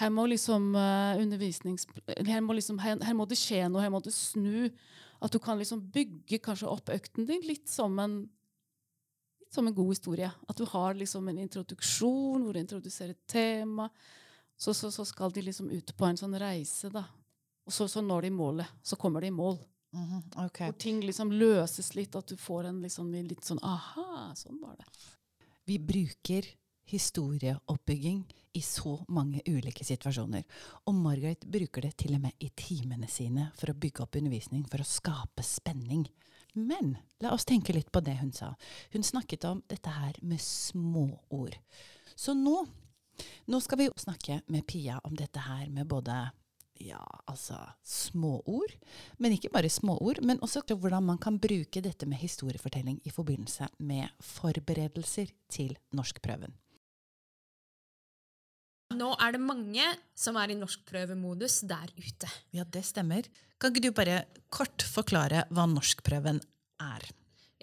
Her 0.00 0.10
må 0.10 0.24
liksom 0.26 0.72
uh, 0.74 1.14
undervisnings... 1.20 1.86
Her 2.26 2.40
må, 2.42 2.56
liksom, 2.56 2.80
her, 2.82 2.96
her 3.04 3.14
må, 3.14 3.26
det 3.30 3.38
skje 3.38 3.68
noe, 3.68 3.84
her 3.84 3.92
må 3.94 4.00
det 4.02 4.14
snu. 4.16 4.70
At 5.22 5.32
du 5.32 5.38
kan 5.42 5.60
liksom 5.60 5.84
bygge 5.94 6.40
kanskje 6.42 6.70
opp 6.70 6.90
økten 6.92 7.28
din 7.28 7.44
litt 7.46 7.68
som 7.70 7.94
en, 8.02 8.24
som 9.54 9.66
en 9.66 9.74
god 9.74 9.92
historie. 9.94 10.30
At 10.48 10.58
du 10.58 10.64
har 10.70 10.94
liksom 10.98 11.28
en 11.28 11.38
introduksjon 11.38 12.42
hvor 12.44 12.54
du 12.54 12.60
introduserer 12.60 13.14
tema. 13.30 13.88
Så, 14.56 14.74
så, 14.74 14.90
så, 14.90 15.04
skal 15.04 15.32
de 15.34 15.42
liksom 15.42 15.70
ut 15.70 15.96
på 15.96 16.06
en 16.06 16.18
sånn 16.18 16.36
reise, 16.38 16.90
da. 16.94 17.04
Og 17.66 17.72
så, 17.72 17.88
så 17.88 18.02
når 18.04 18.28
de 18.28 18.34
målet. 18.34 18.82
Så 18.82 18.98
kommer 19.00 19.24
de 19.24 19.32
i 19.32 19.34
mål. 19.34 19.58
Mm 19.94 20.04
-hmm. 20.04 20.46
okay. 20.46 20.70
Hvor 20.70 20.78
ting 20.78 21.00
liksom 21.00 21.32
løses 21.32 21.94
litt, 21.94 22.14
at 22.14 22.26
du 22.26 22.36
får 22.36 22.64
en 22.64 22.82
liksom, 22.82 23.12
litt 23.12 23.44
sånn 23.44 23.62
aha, 23.62 24.32
sånn 24.34 24.60
var 24.60 24.76
det. 24.76 24.84
Vi 25.64 25.78
bruker 25.78 26.46
historieoppbygging 26.90 28.24
i 28.54 28.62
så 28.62 28.98
mange 29.08 29.42
ulike 29.46 29.84
situasjoner. 29.84 30.44
Og 30.86 30.94
Margaret 30.94 31.46
bruker 31.50 31.82
det 31.82 31.96
til 32.04 32.14
og 32.14 32.22
med 32.26 32.44
i 32.44 32.50
timene 32.56 33.08
sine 33.10 33.48
for 33.58 33.72
å 33.72 33.78
bygge 33.78 34.04
opp 34.04 34.18
undervisning, 34.20 34.62
for 34.70 34.84
å 34.84 34.88
skape 34.88 35.42
spenning. 35.46 36.06
Men 36.54 36.94
la 37.18 37.32
oss 37.34 37.46
tenke 37.48 37.74
litt 37.74 37.90
på 37.92 38.02
det 38.04 38.14
hun 38.20 38.30
sa. 38.32 38.52
Hun 38.94 39.02
snakket 39.02 39.46
om 39.50 39.64
dette 39.70 39.90
her 39.90 40.14
med 40.22 40.40
småord. 40.40 41.58
Så 42.14 42.36
nå, 42.38 42.60
nå 43.50 43.60
skal 43.60 43.80
vi 43.80 43.90
snakke 43.98 44.40
med 44.46 44.66
Pia 44.70 45.00
om 45.02 45.18
dette 45.18 45.42
her 45.48 45.66
med 45.74 45.90
både 45.90 46.22
ja, 46.78 47.02
altså 47.26 47.58
småord. 47.82 48.74
Men 49.18 49.34
ikke 49.34 49.50
bare 49.54 49.70
småord, 49.70 50.22
men 50.22 50.42
også 50.42 50.62
hvordan 50.68 51.10
man 51.10 51.18
kan 51.18 51.38
bruke 51.42 51.82
dette 51.82 52.06
med 52.06 52.22
historiefortelling 52.22 53.00
i 53.04 53.10
forbindelse 53.10 53.68
med 53.78 54.14
forberedelser 54.22 55.34
til 55.50 55.74
norskprøven. 55.90 56.54
Nå 58.94 59.10
er 59.18 59.34
det 59.34 59.42
mange 59.42 59.86
som 60.18 60.38
er 60.38 60.52
i 60.52 60.58
norskprøvemodus 60.58 61.62
der 61.68 61.90
ute. 61.98 62.30
Ja, 62.54 62.64
det 62.64 62.84
stemmer. 62.86 63.26
Kan 63.58 63.72
ikke 63.72 63.88
du 63.88 63.94
bare 63.96 64.24
kort 64.52 64.84
forklare 64.86 65.44
hva 65.54 65.66
norskprøven 65.70 66.40
er? 66.82 67.06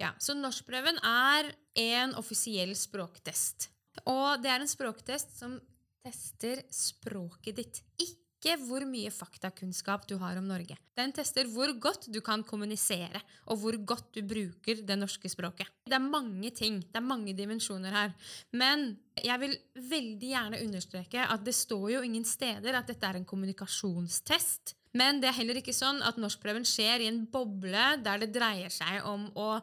Ja, 0.00 0.12
så 0.18 0.34
Norskprøven 0.34 0.98
er 1.04 1.52
en 1.78 2.14
offisiell 2.18 2.72
språktest. 2.78 3.68
Og 4.08 4.40
det 4.42 4.50
er 4.50 4.62
en 4.62 4.70
språktest 4.70 5.36
som 5.38 5.58
tester 6.02 6.64
språket 6.72 7.60
ditt. 7.60 7.82
Ikke 8.00 8.21
ikke 8.42 8.56
hvor 8.66 8.82
mye 8.90 9.10
faktakunnskap 9.14 10.08
du 10.10 10.16
har 10.18 10.34
om 10.40 10.48
Norge. 10.50 10.74
Den 10.98 11.12
tester 11.14 11.46
hvor 11.46 11.70
godt 11.78 12.08
du 12.10 12.18
kan 12.24 12.42
kommunisere, 12.42 13.20
og 13.46 13.60
hvor 13.62 13.76
godt 13.86 14.08
du 14.16 14.22
bruker 14.26 14.82
det 14.82 14.96
norske 14.98 15.30
språket. 15.30 15.70
Det 15.86 15.94
er 15.94 16.02
mange 16.02 16.50
ting, 16.50 16.80
det 16.82 16.98
er 16.98 17.06
mange 17.06 17.36
dimensjoner 17.38 17.94
her. 17.94 18.14
Men 18.50 18.96
jeg 19.22 19.38
vil 19.44 19.54
veldig 19.78 20.32
gjerne 20.34 20.62
understreke 20.66 21.22
at 21.22 21.46
det 21.46 21.54
står 21.54 21.88
jo 21.94 22.02
ingen 22.02 22.26
steder 22.26 22.74
at 22.74 22.90
dette 22.90 23.06
er 23.06 23.20
en 23.20 23.28
kommunikasjonstest. 23.28 24.74
Men 24.98 25.22
det 25.22 25.30
er 25.30 25.38
heller 25.38 25.62
ikke 25.62 25.72
sånn 25.76 26.02
at 26.04 26.18
norskprøven 26.20 26.66
skjer 26.68 27.06
i 27.06 27.08
en 27.12 27.22
boble 27.30 27.86
der 28.02 28.26
det 28.26 28.32
dreier 28.34 28.74
seg 28.74 29.06
om 29.08 29.30
å 29.38 29.54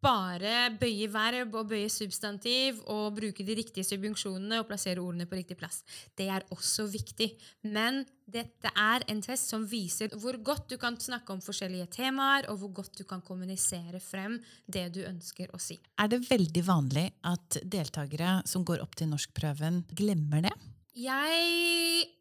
bare 0.00 0.70
bøye 0.80 1.08
verb 1.12 1.56
og 1.60 1.68
bøye 1.70 1.90
substantiv 1.92 2.80
og 2.90 3.16
bruke 3.18 3.44
de 3.44 3.56
riktige 3.58 3.84
subjunksjonene 3.86 4.60
og 4.60 4.68
plassere 4.70 5.02
ordene 5.02 5.28
på 5.28 5.38
riktig 5.38 5.58
plass. 5.60 5.82
Det 6.16 6.28
er 6.32 6.46
også 6.54 6.86
viktig. 6.90 7.30
Men 7.68 8.02
dette 8.30 8.70
er 8.78 9.04
en 9.10 9.20
test 9.24 9.50
som 9.50 9.66
viser 9.68 10.14
hvor 10.20 10.38
godt 10.44 10.70
du 10.72 10.76
kan 10.80 10.96
snakke 11.00 11.34
om 11.34 11.42
forskjellige 11.44 11.90
temaer, 11.96 12.48
og 12.50 12.62
hvor 12.62 12.74
godt 12.80 13.00
du 13.00 13.04
kan 13.08 13.22
kommunisere 13.26 14.00
frem 14.02 14.38
det 14.66 14.88
du 14.94 15.02
ønsker 15.04 15.52
å 15.52 15.60
si. 15.60 15.80
Er 16.00 16.12
det 16.12 16.22
veldig 16.28 16.64
vanlig 16.66 17.08
at 17.26 17.60
deltakere 17.64 18.40
som 18.48 18.64
går 18.64 18.84
opp 18.84 18.96
til 18.96 19.10
norskprøven, 19.12 19.84
glemmer 19.96 20.46
det? 20.48 20.56
Jeg 20.96 22.19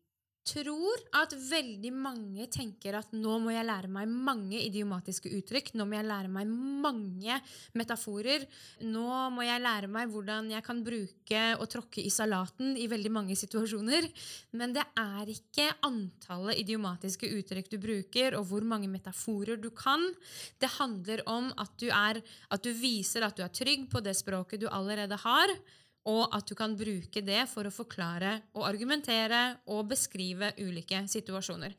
tror 0.49 1.01
at 1.19 1.33
veldig 1.33 1.91
mange 1.93 2.47
tenker 2.51 2.97
at 2.99 3.13
nå 3.15 3.37
må 3.43 3.53
jeg 3.53 3.67
lære 3.67 3.89
meg 3.91 4.09
mange 4.09 4.59
idiomatiske 4.61 5.31
uttrykk. 5.37 5.71
Nå 5.77 5.85
må 5.87 5.97
jeg 5.97 6.07
lære 6.09 6.31
meg 6.33 6.49
mange 6.49 7.37
metaforer. 7.77 8.45
Nå 8.85 9.07
må 9.35 9.45
jeg 9.45 9.63
lære 9.63 9.89
meg 9.91 10.11
hvordan 10.11 10.51
jeg 10.53 10.65
kan 10.65 10.83
bruke 10.85 11.43
og 11.57 11.65
tråkke 11.71 12.03
i 12.03 12.13
salaten 12.13 12.75
i 12.79 12.87
veldig 12.91 13.13
mange 13.13 13.37
situasjoner. 13.39 14.09
Men 14.59 14.75
det 14.75 14.85
er 14.99 15.33
ikke 15.33 15.69
antallet 15.87 16.61
idiomatiske 16.63 17.29
uttrykk 17.39 17.73
du 17.73 17.79
bruker, 17.81 18.37
og 18.39 18.47
hvor 18.49 18.65
mange 18.65 18.89
metaforer 18.91 19.59
du 19.61 19.69
kan. 19.75 20.03
Det 20.59 20.71
handler 20.79 21.25
om 21.29 21.51
at 21.59 21.75
du, 21.81 21.89
er, 21.89 22.21
at 22.49 22.65
du 22.65 22.73
viser 22.73 23.25
at 23.25 23.37
du 23.37 23.45
er 23.45 23.53
trygg 23.53 23.89
på 23.91 24.01
det 24.03 24.17
språket 24.17 24.63
du 24.63 24.69
allerede 24.71 25.19
har 25.19 25.59
og 26.07 26.35
at 26.35 26.47
du 26.47 26.55
kan 26.55 26.77
bruke 26.79 27.21
det 27.25 27.43
for 27.51 27.67
å 27.67 27.73
forklare 27.73 28.39
og 28.55 28.65
argumentere 28.69 29.59
og 29.67 29.89
beskrive 29.91 30.53
ulike 30.61 31.03
situasjoner. 31.11 31.75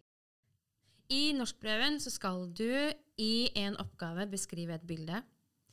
I 1.10 1.32
norskprøven 1.34 1.98
så 2.02 2.12
skal 2.12 2.46
du 2.54 2.70
i 3.18 3.50
en 3.58 3.76
oppgave 3.82 4.28
beskrive 4.30 4.76
et 4.76 4.86
bilde. 4.86 5.22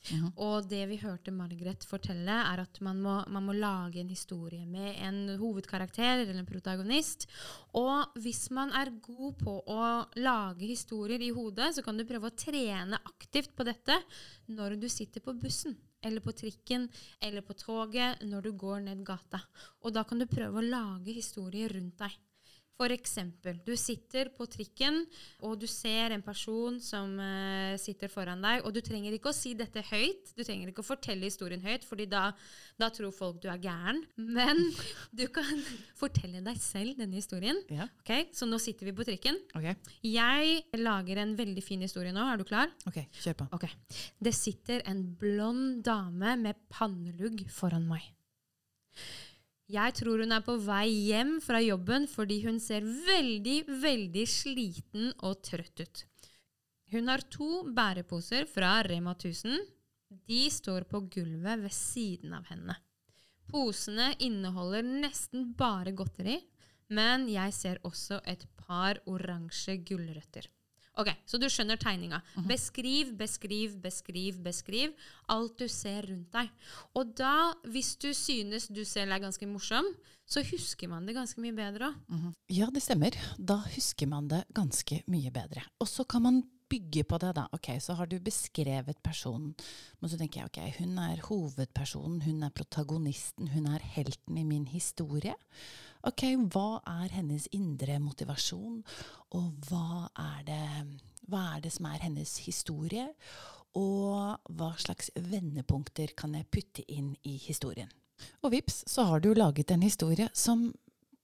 Ja. 0.08 0.28
Og 0.38 0.68
det 0.70 0.84
vi 0.90 0.98
hørte 1.02 1.32
Margaret 1.34 1.82
fortelle, 1.86 2.34
er 2.46 2.62
at 2.62 2.78
man 2.84 3.00
må, 3.02 3.16
man 3.34 3.48
må, 3.48 3.54
lage 3.58 3.98
en 4.00 4.12
historie 4.12 4.62
med 4.66 4.94
en 5.04 5.34
hovedkarakter 5.40 6.22
eller 6.22 6.38
en 6.38 6.46
protagonist. 6.46 7.26
Og 7.78 8.14
hvis 8.22 8.46
man 8.54 8.72
er 8.78 8.94
god 9.02 9.38
på 9.42 9.56
å 9.66 9.88
lage 10.22 10.70
historier 10.70 11.22
i 11.22 11.32
hodet, 11.34 11.72
så 11.76 11.84
kan 11.86 11.98
du 11.98 12.06
prøve 12.08 12.30
å 12.30 12.38
trene 12.38 13.02
aktivt 13.10 13.54
på 13.58 13.66
dette 13.66 13.98
når 14.54 14.78
du 14.78 14.88
sitter 14.90 15.24
på 15.24 15.34
bussen 15.38 15.76
eller 16.02 16.22
på 16.24 16.32
trikken 16.32 16.86
eller 17.20 17.44
på 17.46 17.56
toget 17.58 18.22
når 18.28 18.48
du 18.48 18.52
går 18.52 18.84
ned 18.86 19.04
gata. 19.06 19.40
Og 19.82 19.94
da 19.94 20.04
kan 20.04 20.18
du 20.20 20.26
prøve 20.30 20.60
å 20.60 20.68
lage 20.68 21.16
historier 21.16 21.72
rundt 21.74 21.98
deg. 22.04 22.16
For 22.78 22.94
eksempel, 22.94 23.56
du 23.66 23.72
sitter 23.74 24.28
på 24.30 24.46
trikken, 24.46 25.00
og 25.42 25.56
du 25.58 25.66
ser 25.66 26.12
en 26.14 26.22
person 26.22 26.76
som 26.78 27.16
uh, 27.18 27.74
sitter 27.80 28.10
foran 28.12 28.44
deg, 28.44 28.62
og 28.62 28.70
du 28.76 28.78
trenger 28.86 29.16
ikke 29.16 29.32
å 29.32 29.34
si 29.34 29.56
dette 29.58 29.82
høyt. 29.88 30.30
Du 30.38 30.44
trenger 30.44 30.70
ikke 30.70 30.84
å 30.84 30.86
fortelle 30.86 31.26
historien 31.26 31.64
høyt, 31.64 31.82
fordi 31.88 32.06
da, 32.06 32.28
da 32.78 32.90
tror 32.94 33.10
folk 33.16 33.40
du 33.42 33.48
er 33.50 33.58
gæren. 33.64 33.98
Men 34.14 34.62
du 35.18 35.24
kan 35.34 35.50
fortelle 35.98 36.44
deg 36.46 36.60
selv 36.62 37.00
denne 37.02 37.18
historien. 37.18 37.58
Ja. 37.66 37.88
Okay? 38.04 38.28
Så 38.30 38.46
nå 38.46 38.60
sitter 38.62 38.86
vi 38.86 38.94
på 38.94 39.08
trikken. 39.08 39.40
Okay. 39.58 39.74
Jeg 40.06 40.62
lager 40.78 41.24
en 41.24 41.34
veldig 41.38 41.64
fin 41.66 41.82
historie 41.82 42.14
nå. 42.14 42.28
Er 42.30 42.38
du 42.38 42.46
klar? 42.46 42.70
Ok, 42.86 43.00
kjør 43.24 43.40
på. 43.42 43.48
Okay. 43.58 43.74
Det 44.22 44.36
sitter 44.38 44.86
en 44.86 45.02
blond 45.18 45.82
dame 45.82 46.38
med 46.46 46.62
pannelugg 46.70 47.42
foran 47.50 47.90
meg. 47.90 48.06
Jeg 49.68 49.98
tror 49.98 50.22
hun 50.22 50.32
er 50.32 50.44
på 50.44 50.54
vei 50.64 50.88
hjem 51.10 51.34
fra 51.44 51.58
jobben 51.60 52.06
fordi 52.08 52.38
hun 52.46 52.56
ser 52.62 52.86
veldig, 52.86 53.58
veldig 53.82 54.24
sliten 54.24 55.10
og 55.28 55.42
trøtt 55.44 55.82
ut. 55.84 56.04
Hun 56.88 57.10
har 57.12 57.20
to 57.28 57.66
bæreposer 57.76 58.48
fra 58.48 58.78
Rema 58.86 59.12
1000. 59.12 59.58
De 60.24 60.46
står 60.48 60.86
på 60.88 61.02
gulvet 61.12 61.60
ved 61.66 61.74
siden 61.76 62.32
av 62.38 62.48
henne. 62.48 62.78
Posene 63.48 64.14
inneholder 64.24 64.88
nesten 64.88 65.52
bare 65.56 65.92
godteri, 65.96 66.38
men 66.88 67.26
jeg 67.28 67.52
ser 67.52 67.82
også 67.84 68.22
et 68.24 68.46
par 68.56 69.02
oransje 69.04 69.76
gulrøtter. 69.84 70.48
Ok, 70.98 71.12
Så 71.26 71.38
du 71.38 71.46
skjønner 71.46 71.78
tegninga. 71.78 72.18
Mm 72.18 72.42
-hmm. 72.42 72.48
Beskriv, 72.48 73.12
beskriv, 73.16 73.76
beskriv, 73.82 74.42
beskriv 74.42 74.92
alt 75.28 75.58
du 75.58 75.68
ser 75.68 76.02
rundt 76.02 76.32
deg. 76.32 76.50
Og 76.94 77.16
da, 77.16 77.54
hvis 77.64 77.96
du 77.96 78.12
synes 78.14 78.68
du 78.68 78.84
selv 78.84 79.12
er 79.12 79.18
ganske 79.18 79.46
morsom, 79.46 79.84
så 80.26 80.42
husker 80.42 80.88
man 80.88 81.06
det 81.06 81.14
ganske 81.14 81.40
mye 81.40 81.52
bedre 81.52 81.88
òg. 81.88 81.94
Mm 82.08 82.18
-hmm. 82.18 82.34
Ja, 82.48 82.66
det 82.66 82.82
stemmer. 82.82 83.10
Da 83.38 83.56
husker 83.74 84.06
man 84.06 84.28
det 84.28 84.44
ganske 84.54 85.02
mye 85.06 85.30
bedre. 85.30 85.62
Og 85.80 85.88
så 85.88 86.04
kan 86.04 86.22
man 86.22 86.42
bygge 86.68 87.04
på 87.04 87.18
det, 87.18 87.34
da. 87.36 87.46
Ok, 87.52 87.80
Så 87.80 87.94
har 87.94 88.06
du 88.06 88.18
beskrevet 88.18 89.02
personen. 89.02 89.54
Men 90.00 90.10
så 90.10 90.18
tenker 90.18 90.40
jeg 90.40 90.44
ok, 90.44 90.78
hun 90.78 90.98
er 90.98 91.20
hovedpersonen, 91.22 92.22
hun 92.22 92.42
er 92.42 92.50
protagonisten, 92.50 93.48
hun 93.48 93.66
er 93.66 93.78
helten 93.78 94.38
i 94.38 94.44
min 94.44 94.66
historie. 94.66 95.34
Ok, 96.08 96.24
hva 96.54 96.80
er 96.88 97.12
hennes 97.12 97.50
indre 97.52 97.98
motivasjon, 98.00 98.80
og 99.36 99.68
hva 99.68 100.06
er 100.16 100.44
det, 100.46 100.66
hva 101.28 101.42
er 101.56 101.64
det 101.66 101.72
som 101.74 101.88
er 101.90 102.00
hennes 102.06 102.32
historie? 102.46 103.10
Og 103.76 104.54
hva 104.56 104.70
slags 104.80 105.10
vendepunkter 105.12 106.14
kan 106.16 106.32
jeg 106.38 106.48
putte 106.48 106.84
inn 106.88 107.10
i 107.28 107.34
historien? 107.42 107.90
Og 108.40 108.54
vips, 108.54 108.80
så 108.88 109.04
har 109.10 109.20
du 109.20 109.34
laget 109.36 109.74
en 109.74 109.84
historie 109.84 110.30
som 110.32 110.70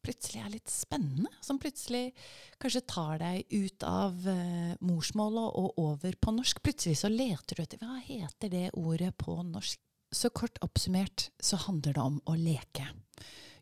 plutselig 0.05 0.43
er 0.43 0.53
litt 0.53 0.69
spennende. 0.69 1.33
Som 1.41 1.59
plutselig 1.63 2.13
kanskje 2.61 2.85
tar 2.93 3.23
deg 3.23 3.49
ut 3.57 3.87
av 3.89 4.29
eh, 4.29 4.77
morsmålet 4.85 5.57
og 5.63 5.81
over 5.81 6.19
på 6.21 6.35
norsk. 6.37 6.61
Plutselig 6.61 7.01
så 7.01 7.09
leter 7.09 7.57
du 7.57 7.65
etter 7.65 7.81
hva 7.81 7.97
heter 8.05 8.53
det 8.53 8.67
ordet 8.77 9.15
på 9.17 9.39
norsk. 9.49 9.81
Så 10.15 10.29
kort 10.31 10.61
oppsummert 10.63 11.31
så 11.43 11.59
handler 11.65 11.97
det 11.97 12.05
om 12.05 12.21
å 12.29 12.37
leke. 12.39 12.87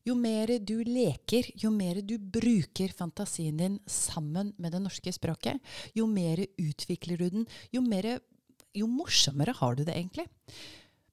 Jo 0.08 0.16
mer 0.18 0.50
du 0.58 0.80
leker, 0.82 1.46
jo 1.62 1.70
mer 1.70 2.00
du 2.02 2.16
bruker 2.18 2.90
fantasien 2.96 3.58
din 3.60 3.78
sammen 3.86 4.50
med 4.58 4.74
det 4.74 4.82
norske 4.82 5.12
språket, 5.14 5.62
jo 5.94 6.08
mer 6.10 6.42
utvikler 6.58 7.20
du 7.20 7.28
den, 7.30 7.46
jo, 7.70 7.84
mer, 7.86 8.16
jo 8.74 8.88
morsommere 8.90 9.54
har 9.60 9.78
du 9.78 9.84
det 9.86 9.94
egentlig. 9.94 10.26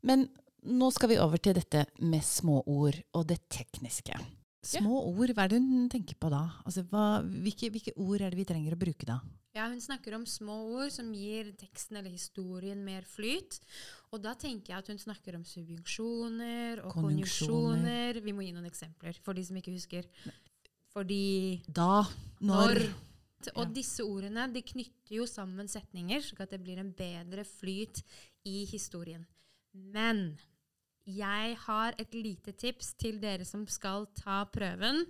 Men 0.01 0.25
nå 0.65 0.89
skal 0.95 1.13
vi 1.13 1.21
over 1.21 1.37
til 1.37 1.55
dette 1.59 1.85
med 2.01 2.25
småord 2.25 2.97
og 3.13 3.29
det 3.29 3.43
tekniske. 3.51 4.17
Små 4.65 5.03
ord, 5.13 5.31
hva 5.31 5.45
er 5.45 5.53
det 5.53 5.61
hun 5.61 5.85
tenker 5.91 6.17
på 6.19 6.31
da? 6.33 6.41
Altså, 6.65 6.83
hva, 6.89 7.21
hvilke, 7.23 7.69
hvilke, 7.71 7.93
ord 7.95 8.19
er 8.19 8.33
det 8.33 8.41
vi 8.41 8.47
trenger 8.49 8.75
å 8.75 8.79
bruke 8.81 9.07
da? 9.07 9.21
Ja, 9.59 9.67
Hun 9.67 9.81
snakker 9.83 10.15
om 10.15 10.23
små 10.29 10.55
ord 10.77 10.91
som 10.95 11.09
gir 11.11 11.51
teksten 11.59 11.99
eller 11.99 12.13
historien 12.13 12.79
mer 12.85 13.03
flyt. 13.03 13.59
Og 14.13 14.21
da 14.23 14.31
tenker 14.39 14.71
jeg 14.71 14.85
at 14.85 14.91
hun 14.93 15.01
snakker 15.01 15.35
om 15.35 15.43
subjunksjoner 15.43 16.79
og 16.85 16.95
konjunksjoner. 16.95 18.21
Vi 18.23 18.35
må 18.35 18.45
gi 18.45 18.53
noen 18.55 18.69
eksempler 18.69 19.19
for 19.25 19.35
de 19.35 19.43
som 19.43 19.59
ikke 19.59 19.75
husker. 19.75 20.07
Fordi 20.93 21.59
Da. 21.67 22.05
Når. 22.39 22.79
når 22.79 23.53
og 23.55 23.63
ja. 23.63 23.71
disse 23.71 24.03
ordene 24.03 24.49
de 24.51 24.61
knytter 24.67 25.15
jo 25.15 25.25
sammen 25.29 25.69
setninger, 25.71 26.23
slik 26.23 26.41
at 26.43 26.51
det 26.55 26.59
blir 26.63 26.79
en 26.81 26.91
bedre 26.95 27.45
flyt 27.47 28.01
i 28.47 28.65
historien. 28.67 29.23
Men 29.71 30.33
jeg 31.07 31.55
har 31.65 31.95
et 32.01 32.15
lite 32.15 32.51
tips 32.51 32.93
til 32.99 33.19
dere 33.21 33.47
som 33.47 33.63
skal 33.67 34.09
ta 34.17 34.41
prøven. 34.51 35.05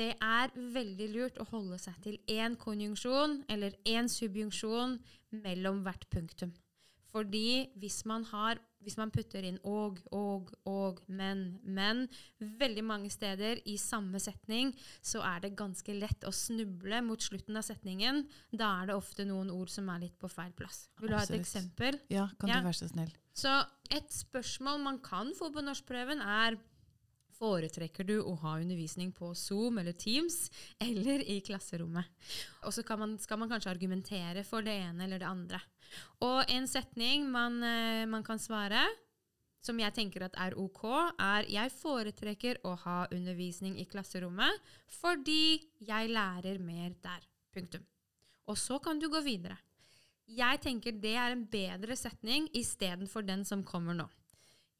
Det 0.00 0.14
er 0.16 0.52
veldig 0.72 1.10
lurt 1.12 1.38
å 1.42 1.48
holde 1.50 1.76
seg 1.80 1.98
til 2.04 2.16
én 2.30 2.56
konjunksjon 2.60 3.42
eller 3.52 3.76
én 3.84 4.08
subjunksjon 4.08 4.96
mellom 5.42 5.82
hvert 5.84 6.06
punktum. 6.12 6.54
Fordi 7.10 7.66
hvis 7.82 8.04
man, 8.06 8.22
har, 8.30 8.60
hvis 8.84 8.96
man 8.96 9.10
putter 9.12 9.44
inn 9.46 9.58
og, 9.66 9.98
og, 10.14 10.52
og, 10.70 11.00
men, 11.10 11.58
men 11.66 12.04
veldig 12.38 12.84
mange 12.86 13.10
steder 13.12 13.60
i 13.68 13.74
samme 13.82 14.20
setning, 14.22 14.70
så 15.02 15.24
er 15.26 15.42
det 15.44 15.56
ganske 15.58 15.96
lett 15.96 16.24
å 16.24 16.32
snuble 16.34 17.02
mot 17.04 17.20
slutten 17.20 17.58
av 17.58 17.66
setningen. 17.66 18.22
Da 18.54 18.70
er 18.78 18.92
det 18.92 18.98
ofte 19.00 19.26
noen 19.28 19.50
ord 19.52 19.74
som 19.74 19.90
er 19.90 20.06
litt 20.06 20.16
på 20.22 20.30
feil 20.30 20.54
plass. 20.56 20.84
Vil 21.02 21.10
du 21.10 21.18
ha 21.18 21.26
et 21.26 21.36
eksempel? 21.40 21.98
Ja, 22.14 22.28
kan 22.38 22.54
ja. 22.54 22.62
du 22.62 22.70
være 22.70 22.78
så 22.78 22.90
snill? 22.92 23.10
Så 23.36 23.58
et 23.90 24.10
spørsmål 24.14 24.80
man 24.86 25.02
kan 25.02 25.34
få 25.38 25.50
på 25.54 25.66
norskprøven, 25.66 26.22
er 26.22 26.58
Foretrekker 27.40 28.04
du 28.04 28.18
å 28.20 28.34
ha 28.42 28.58
undervisning 28.60 29.14
på 29.16 29.30
Zoom 29.38 29.78
eller 29.80 29.96
Teams 29.96 30.50
eller 30.76 31.22
i 31.24 31.38
klasserommet? 31.40 32.04
Og 32.68 32.74
så 32.76 32.84
skal 32.84 33.40
man 33.40 33.48
kanskje 33.48 33.72
argumentere 33.72 34.44
for 34.44 34.66
det 34.66 34.74
ene 34.82 35.06
eller 35.06 35.22
det 35.22 35.28
andre. 35.28 35.60
Og 36.26 36.52
en 36.52 36.68
setning 36.68 37.24
man, 37.32 37.62
eh, 37.64 38.04
man 38.06 38.22
kan 38.22 38.38
svare, 38.38 38.82
som 39.64 39.80
jeg 39.80 39.92
tenker 39.96 40.24
at 40.24 40.36
er 40.36 40.56
ok, 40.56 40.84
er 41.16 41.48
jeg 41.48 41.72
foretrekker 41.80 42.60
å 42.64 42.76
ha 42.84 42.98
undervisning 43.10 43.78
i 43.80 43.88
klasserommet 43.88 44.60
fordi 45.00 45.64
jeg 45.80 46.12
lærer 46.12 46.60
mer 46.60 46.92
der. 47.00 47.24
Punktum. 47.50 47.82
Og 48.46 48.56
så 48.58 48.78
kan 48.78 49.00
du 49.00 49.08
gå 49.08 49.20
videre. 49.24 49.56
Jeg 50.30 50.60
tenker 50.62 50.92
det 50.92 51.16
er 51.18 51.32
en 51.34 51.46
bedre 51.50 51.96
setning 51.98 52.46
istedenfor 52.54 53.24
den 53.26 53.44
som 53.48 53.64
kommer 53.66 53.96
nå. 53.96 54.06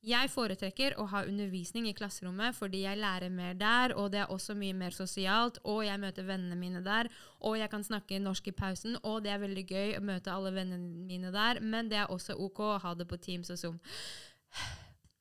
Jeg 0.00 0.30
foretrekker 0.32 0.94
å 0.96 1.04
ha 1.12 1.20
undervisning 1.28 1.84
i 1.90 1.92
klasserommet 1.92 2.56
fordi 2.56 2.86
jeg 2.86 2.96
lærer 2.96 3.28
mer 3.28 3.56
der, 3.60 3.92
og 4.00 4.08
det 4.14 4.22
er 4.22 4.30
også 4.32 4.54
mye 4.56 4.72
mer 4.72 4.94
sosialt, 4.96 5.58
og 5.68 5.82
jeg 5.84 6.00
møter 6.00 6.24
vennene 6.24 6.56
mine 6.56 6.80
der, 6.80 7.10
og 7.44 7.58
jeg 7.60 7.68
kan 7.68 7.84
snakke 7.84 8.20
norsk 8.22 8.48
i 8.48 8.54
pausen, 8.56 8.96
og 9.04 9.18
det 9.26 9.34
er 9.34 9.42
veldig 9.42 9.64
gøy 9.68 9.98
å 9.98 10.04
møte 10.04 10.32
alle 10.32 10.54
vennene 10.56 11.04
mine 11.04 11.32
der, 11.34 11.60
men 11.60 11.90
det 11.92 11.98
er 12.00 12.14
også 12.14 12.38
ok 12.40 12.62
å 12.64 12.78
ha 12.80 12.94
det 12.96 13.06
på 13.10 13.18
Teams 13.20 13.52
og 13.52 13.60
Zoom. 13.60 13.76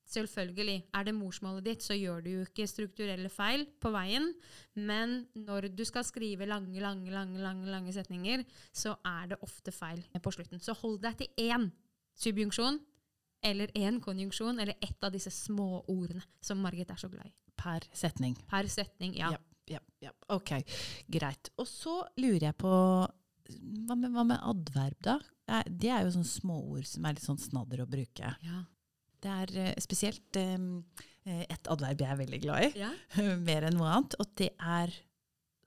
Selvfølgelig. 0.10 0.78
Er 0.96 1.04
det 1.06 1.13
morsmålet 1.13 1.68
ditt, 1.68 1.84
så 1.86 1.94
gjør 1.94 2.24
du 2.24 2.30
jo 2.32 2.46
ikke 2.48 2.65
strukturelle 2.65 3.30
feil 3.30 3.68
på 3.84 3.92
veien, 3.94 4.32
men 4.80 5.20
når 5.38 5.68
du 5.76 5.84
skal 5.86 6.08
skrive 6.08 6.48
lange, 6.50 6.80
lange, 6.82 7.12
lange, 7.13 7.38
lange, 7.44 7.68
lange 7.68 7.94
setninger, 7.94 8.48
så 8.72 8.96
er 9.06 9.34
det 9.34 9.42
ofte 9.46 9.76
feil 9.76 10.02
på 10.24 10.34
slutten. 10.34 10.63
Så 10.63 10.74
hold 10.80 10.98
deg 11.04 11.20
til 11.20 11.52
én 11.52 11.68
subjunksjon 12.18 12.80
eller 13.41 13.71
én 13.78 13.99
konjunksjon, 14.04 14.60
eller 14.60 14.75
ett 14.82 15.04
av 15.04 15.13
disse 15.13 15.32
små 15.32 15.84
ordene 15.88 16.23
som 16.41 16.60
Margit 16.62 16.91
er 16.91 16.99
så 16.99 17.10
glad 17.12 17.28
i. 17.28 17.34
Per 17.60 17.86
setning. 17.93 18.36
Per 18.49 18.67
setning, 18.71 19.15
ja. 19.19 19.32
ja, 19.36 19.39
ja, 19.75 19.82
ja. 20.04 20.13
Ok, 20.36 20.56
greit. 21.08 21.52
Og 21.60 21.67
så 21.67 22.02
lurer 22.19 22.49
jeg 22.49 22.60
på 22.60 22.73
hva 23.49 23.95
med, 23.97 24.12
hva 24.13 24.25
med 24.28 24.41
adverb, 24.45 24.97
da? 25.04 25.17
Det 25.65 25.89
er 25.89 26.06
jo 26.06 26.13
sånne 26.13 26.30
småord 26.30 26.86
som 26.88 27.08
er 27.08 27.15
litt 27.17 27.25
sånn 27.25 27.41
snadder 27.41 27.84
å 27.84 27.89
bruke. 27.89 28.34
Ja. 28.45 28.63
Det 29.19 29.32
er 29.43 29.54
uh, 29.58 29.71
spesielt 29.84 30.38
um, 30.39 30.84
et 31.25 31.67
adverb 31.71 32.04
jeg 32.04 32.13
er 32.13 32.19
veldig 32.21 32.41
glad 32.45 32.67
i, 32.69 32.84
ja. 32.86 32.91
mer 33.49 33.67
enn 33.67 33.80
noe 33.80 33.89
annet, 33.91 34.15
og 34.21 34.30
det 34.39 34.54
er 34.56 34.93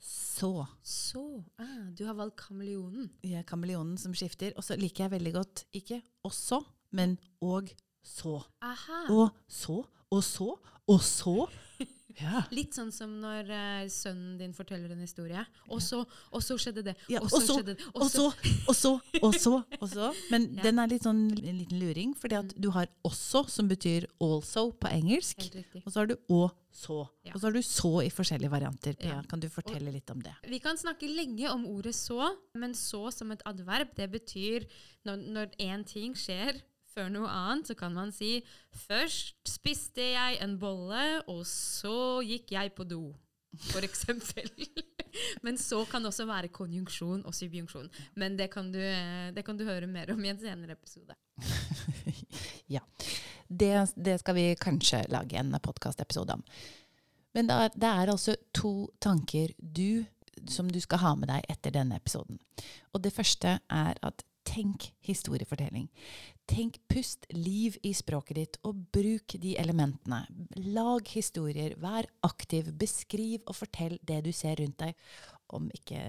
så. 0.02 0.66
Så. 0.82 1.22
Ah, 1.62 1.90
du 1.94 2.06
har 2.08 2.16
valgt 2.18 2.40
kameleonen. 2.48 3.10
Ja, 3.26 3.44
kameleonen 3.46 3.98
som 4.00 4.14
skifter. 4.16 4.54
Og 4.58 4.64
så 4.66 4.74
liker 4.80 5.06
jeg 5.06 5.14
veldig 5.14 5.32
godt 5.36 5.64
ikke 5.78 6.00
også, 6.26 6.58
men 6.92 7.18
og 7.40 7.72
så. 8.02 8.38
Aha. 8.62 9.04
Og 9.10 9.30
så, 9.48 9.82
og 10.10 10.24
så, 10.24 10.54
og 10.86 11.00
så. 11.00 11.36
Ja. 12.20 12.42
Litt 12.52 12.76
sånn 12.76 12.90
som 12.92 13.12
når 13.22 13.48
uh, 13.48 13.84
sønnen 13.88 14.34
din 14.40 14.50
forteller 14.52 14.92
en 14.92 15.00
historie. 15.00 15.40
Og 15.72 15.80
så, 15.80 16.02
og 16.28 16.42
så 16.44 16.58
skjedde 16.60 16.84
det. 16.90 16.94
Ja, 17.08 17.22
og, 17.22 17.30
så, 17.32 17.56
skjedde 17.56 17.76
det. 17.78 17.86
Og, 17.94 18.04
så, 18.12 18.26
og 18.68 18.76
så, 18.76 18.92
og 19.24 19.36
så, 19.40 19.54
og 19.78 19.86
så. 19.88 20.10
Men 20.32 20.50
ja. 20.52 20.66
den 20.66 20.82
er 20.82 20.90
litt 20.92 21.06
sånn 21.06 21.22
en 21.32 21.60
liten 21.62 21.80
luring, 21.80 22.12
fordi 22.18 22.38
at 22.38 22.52
mm. 22.52 22.58
du 22.64 22.68
har 22.76 22.90
'også', 23.08 23.48
som 23.54 23.70
betyr 23.70 24.06
'also' 24.20 24.74
på 24.76 24.92
engelsk. 24.92 25.48
Og 25.84 25.88
så 25.88 26.02
har 26.02 26.10
du 26.12 26.16
'og 26.28 26.52
så'. 26.68 27.06
Og 27.32 27.38
så 27.38 27.46
har 27.46 27.56
du 27.56 27.62
'så' 27.64 28.04
i 28.04 28.10
forskjellige 28.12 28.52
varianter. 28.52 28.98
Pia, 29.00 29.22
kan 29.28 29.40
du 29.40 29.48
fortelle 29.48 29.90
litt 29.90 30.10
om 30.10 30.20
det? 30.20 30.34
Vi 30.48 30.60
kan 30.60 30.76
snakke 30.76 31.08
lenge 31.08 31.48
om 31.50 31.64
ordet 31.66 31.94
'så', 31.96 32.36
men 32.54 32.76
'så' 32.76 33.10
som 33.10 33.32
et 33.32 33.42
adverb, 33.46 33.96
det 33.96 34.10
betyr 34.10 34.68
når 35.04 35.56
én 35.58 35.84
ting 35.84 36.12
skjer 36.12 36.60
før 36.92 37.10
noe 37.12 37.30
annet, 37.30 37.70
så 37.70 37.76
kan 37.78 37.94
man 37.96 38.12
si 38.14 38.38
først 38.86 39.48
spiste 39.48 40.12
jeg 40.12 40.40
en 40.44 40.58
bolle, 40.60 41.22
og 41.30 41.44
så 41.48 42.22
gikk 42.26 42.54
jeg 42.56 42.74
på 42.76 42.86
do. 42.88 43.04
For 43.68 43.84
eksempel. 43.84 44.48
Men 45.44 45.58
så 45.60 45.82
kan 45.84 46.02
det 46.02 46.08
også 46.12 46.24
være 46.28 46.48
konjunksjon 46.54 47.24
og 47.28 47.34
subjunksjon. 47.36 47.90
Men 48.16 48.38
det 48.38 48.48
kan, 48.52 48.70
du, 48.72 48.80
det 49.34 49.44
kan 49.44 49.58
du 49.58 49.66
høre 49.68 49.86
mer 49.90 50.12
om 50.14 50.24
i 50.24 50.30
en 50.32 50.40
senere 50.40 50.72
episode. 50.78 51.16
ja. 52.76 52.80
Det, 53.48 53.74
det, 53.96 54.18
skal 54.22 54.38
vi 54.38 54.46
kanskje 54.56 55.02
lage 55.12 55.36
en 55.36 55.52
podkastepisode 55.62 56.38
om. 56.38 56.44
Men 57.36 57.50
er, 57.52 57.68
det 57.76 57.88
er 57.88 58.12
altså 58.12 58.36
to 58.56 58.90
tanker 59.00 59.52
du, 59.58 60.04
som 60.48 60.70
du 60.70 60.80
skal 60.80 61.02
ha 61.02 61.14
med 61.16 61.28
deg 61.28 61.44
etter 61.52 61.74
denne 61.76 62.00
episoden. 62.00 62.40
Og 62.92 63.04
det 63.04 63.12
første 63.12 63.58
er 63.68 64.00
at 64.00 64.24
tenk 64.48 64.88
historiefortelling. 65.06 65.90
Tenk 66.52 66.76
pust 66.88 67.24
liv 67.32 67.78
i 67.82 67.94
språket 67.96 68.36
ditt, 68.36 68.56
og 68.68 68.76
bruk 68.92 69.38
de 69.40 69.54
elementene. 69.56 70.20
Lag 70.74 71.08
historier, 71.14 71.78
vær 71.80 72.04
aktiv, 72.28 72.68
beskriv 72.76 73.40
og 73.46 73.56
fortell 73.56 73.96
det 74.04 74.20
du 74.26 74.32
ser 74.36 74.60
rundt 74.60 74.82
deg. 74.82 74.92
Om 75.56 75.70
ikke 75.72 76.02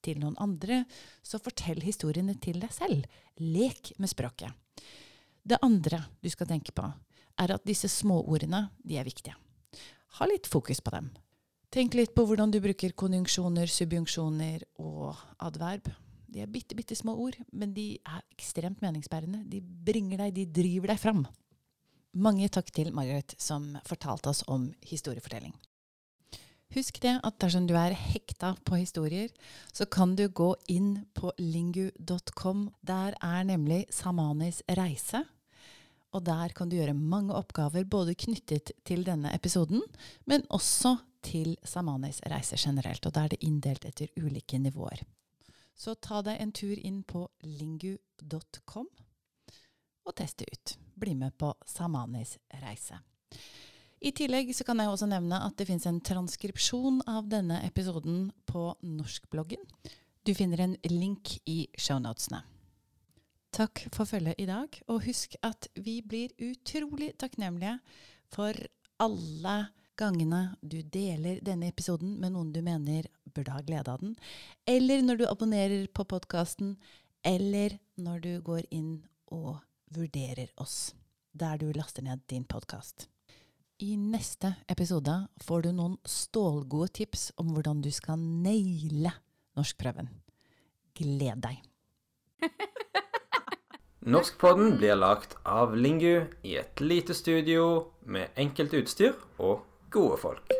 til 0.00 0.22
noen 0.22 0.38
andre, 0.40 0.86
så 1.20 1.40
fortell 1.42 1.82
historiene 1.84 2.38
til 2.40 2.62
deg 2.62 2.72
selv. 2.72 3.04
Lek 3.44 3.92
med 4.00 4.08
språket. 4.08 4.56
Det 5.44 5.60
andre 5.60 6.06
du 6.24 6.30
skal 6.32 6.48
tenke 6.48 6.72
på, 6.72 6.88
er 7.40 7.52
at 7.52 7.68
disse 7.68 7.88
småordene 7.92 8.70
de 8.80 8.96
er 8.96 9.04
viktige. 9.04 9.36
Ha 10.16 10.28
litt 10.32 10.48
fokus 10.48 10.80
på 10.80 10.96
dem. 10.96 11.12
Tenk 11.70 11.94
litt 11.94 12.16
på 12.16 12.24
hvordan 12.26 12.50
du 12.50 12.58
bruker 12.64 12.96
konjunksjoner, 12.96 13.68
subjunksjoner 13.68 14.64
og 14.80 15.12
adverb. 15.44 15.92
De 16.30 16.44
er 16.44 16.50
bitte, 16.50 16.76
bitte 16.78 16.94
små 16.94 17.16
ord, 17.26 17.38
men 17.52 17.72
de 17.74 17.94
er 18.06 18.22
ekstremt 18.36 18.82
meningsbærende. 18.84 19.42
De 19.50 19.60
bringer 19.60 20.22
deg, 20.24 20.36
de 20.36 20.46
driver 20.62 20.92
deg 20.92 21.00
fram. 21.02 21.24
Mange 22.10 22.48
takk 22.50 22.70
til 22.74 22.92
Margaret 22.94 23.34
som 23.38 23.72
fortalte 23.86 24.30
oss 24.30 24.44
om 24.50 24.70
historiefortelling. 24.86 25.54
Husk 26.74 27.00
det 27.02 27.16
at 27.26 27.38
dersom 27.42 27.66
du 27.66 27.74
er 27.74 27.96
hekta 27.98 28.52
på 28.66 28.78
historier, 28.78 29.30
så 29.74 29.88
kan 29.90 30.14
du 30.18 30.28
gå 30.28 30.52
inn 30.70 31.04
på 31.18 31.32
lingu.com. 31.38 32.68
Der 32.86 33.16
er 33.18 33.46
nemlig 33.46 33.84
Samanis 33.90 34.62
reise. 34.78 35.24
Og 36.14 36.24
der 36.26 36.54
kan 36.54 36.70
du 36.70 36.76
gjøre 36.78 36.94
mange 36.94 37.34
oppgaver 37.34 37.86
både 37.86 38.14
knyttet 38.18 38.72
til 38.86 39.02
denne 39.06 39.34
episoden, 39.34 39.82
men 40.26 40.46
også 40.50 40.96
til 41.26 41.56
Samanis 41.66 42.22
reise 42.30 42.58
generelt. 42.58 43.06
Og 43.06 43.14
da 43.14 43.26
er 43.26 43.34
det 43.34 43.42
inndelt 43.46 43.86
etter 43.86 44.10
ulike 44.18 44.58
nivåer. 44.58 45.02
Så 45.80 45.94
ta 45.96 46.20
deg 46.20 46.36
en 46.42 46.52
tur 46.52 46.76
inn 46.76 47.00
på 47.08 47.24
lingu.com. 47.46 48.88
og 50.04 50.14
teste 50.16 50.44
ut. 50.44 50.74
Bli 51.00 51.14
med 51.14 51.36
på 51.38 51.54
Samanis 51.66 52.34
reise. 52.60 52.98
I 54.00 54.12
tillegg 54.16 54.50
så 54.56 54.64
kan 54.64 54.80
jeg 54.80 54.90
også 54.90 55.08
nevne 55.08 55.38
at 55.44 55.56
det 55.56 55.66
finnes 55.68 55.86
en 55.88 56.00
transkripsjon 56.04 57.02
av 57.08 57.28
denne 57.32 57.60
episoden 57.64 58.30
på 58.48 58.70
norskbloggen. 58.82 59.60
Du 60.24 60.32
finner 60.36 60.64
en 60.64 60.76
link 60.88 61.36
i 61.48 61.62
shownotene. 61.78 62.42
Takk 63.56 63.86
for 63.92 64.08
følget 64.08 64.40
i 64.40 64.48
dag, 64.48 64.76
og 64.88 65.04
husk 65.04 65.36
at 65.46 65.68
vi 65.80 66.00
blir 66.06 66.32
utrolig 66.38 67.12
takknemlige 67.20 67.78
for 68.32 68.56
alle 69.00 69.56
gangene 70.00 70.42
du 70.60 70.80
deler 70.82 71.40
denne 71.44 71.68
episoden 71.72 72.16
med 72.20 72.34
noen 72.34 72.52
du 72.54 72.60
mener 72.64 73.08
burde 73.34 73.54
ha 73.54 73.62
glede 73.66 73.92
av 73.92 74.02
den, 74.02 74.16
eller 74.68 75.04
når 75.06 75.20
du 75.20 75.26
abonnerer 75.28 75.86
på 75.94 76.06
podkasten, 76.08 76.76
eller 77.26 77.78
når 78.00 78.24
du 78.24 78.32
går 78.44 78.64
inn 78.70 79.00
og 79.30 79.60
vurderer 79.94 80.50
oss 80.60 80.94
der 81.32 81.60
du 81.60 81.70
laster 81.72 82.02
ned 82.02 82.22
din 82.30 82.44
podkast. 82.44 83.08
I 83.80 83.94
neste 83.96 84.54
episode 84.68 85.14
får 85.40 85.62
du 85.64 85.70
noen 85.72 85.96
stålgode 86.04 86.90
tips 87.00 87.30
om 87.40 87.54
hvordan 87.54 87.80
du 87.80 87.88
skal 87.94 88.20
naile 88.20 89.14
norskprøven. 89.56 90.10
Gled 91.00 91.40
deg! 91.46 91.62
Norskpodden 94.12 94.76
blir 94.80 94.96
lagt 94.96 95.36
av 95.44 95.76
Lingu 95.76 96.26
i 96.44 96.56
et 96.60 96.80
lite 96.80 97.16
studio 97.16 97.64
med 98.04 98.36
enkelt 98.36 98.76
utstyr 98.76 99.16
og 99.38 99.64
gode 99.92 100.20
folk. 100.20 100.59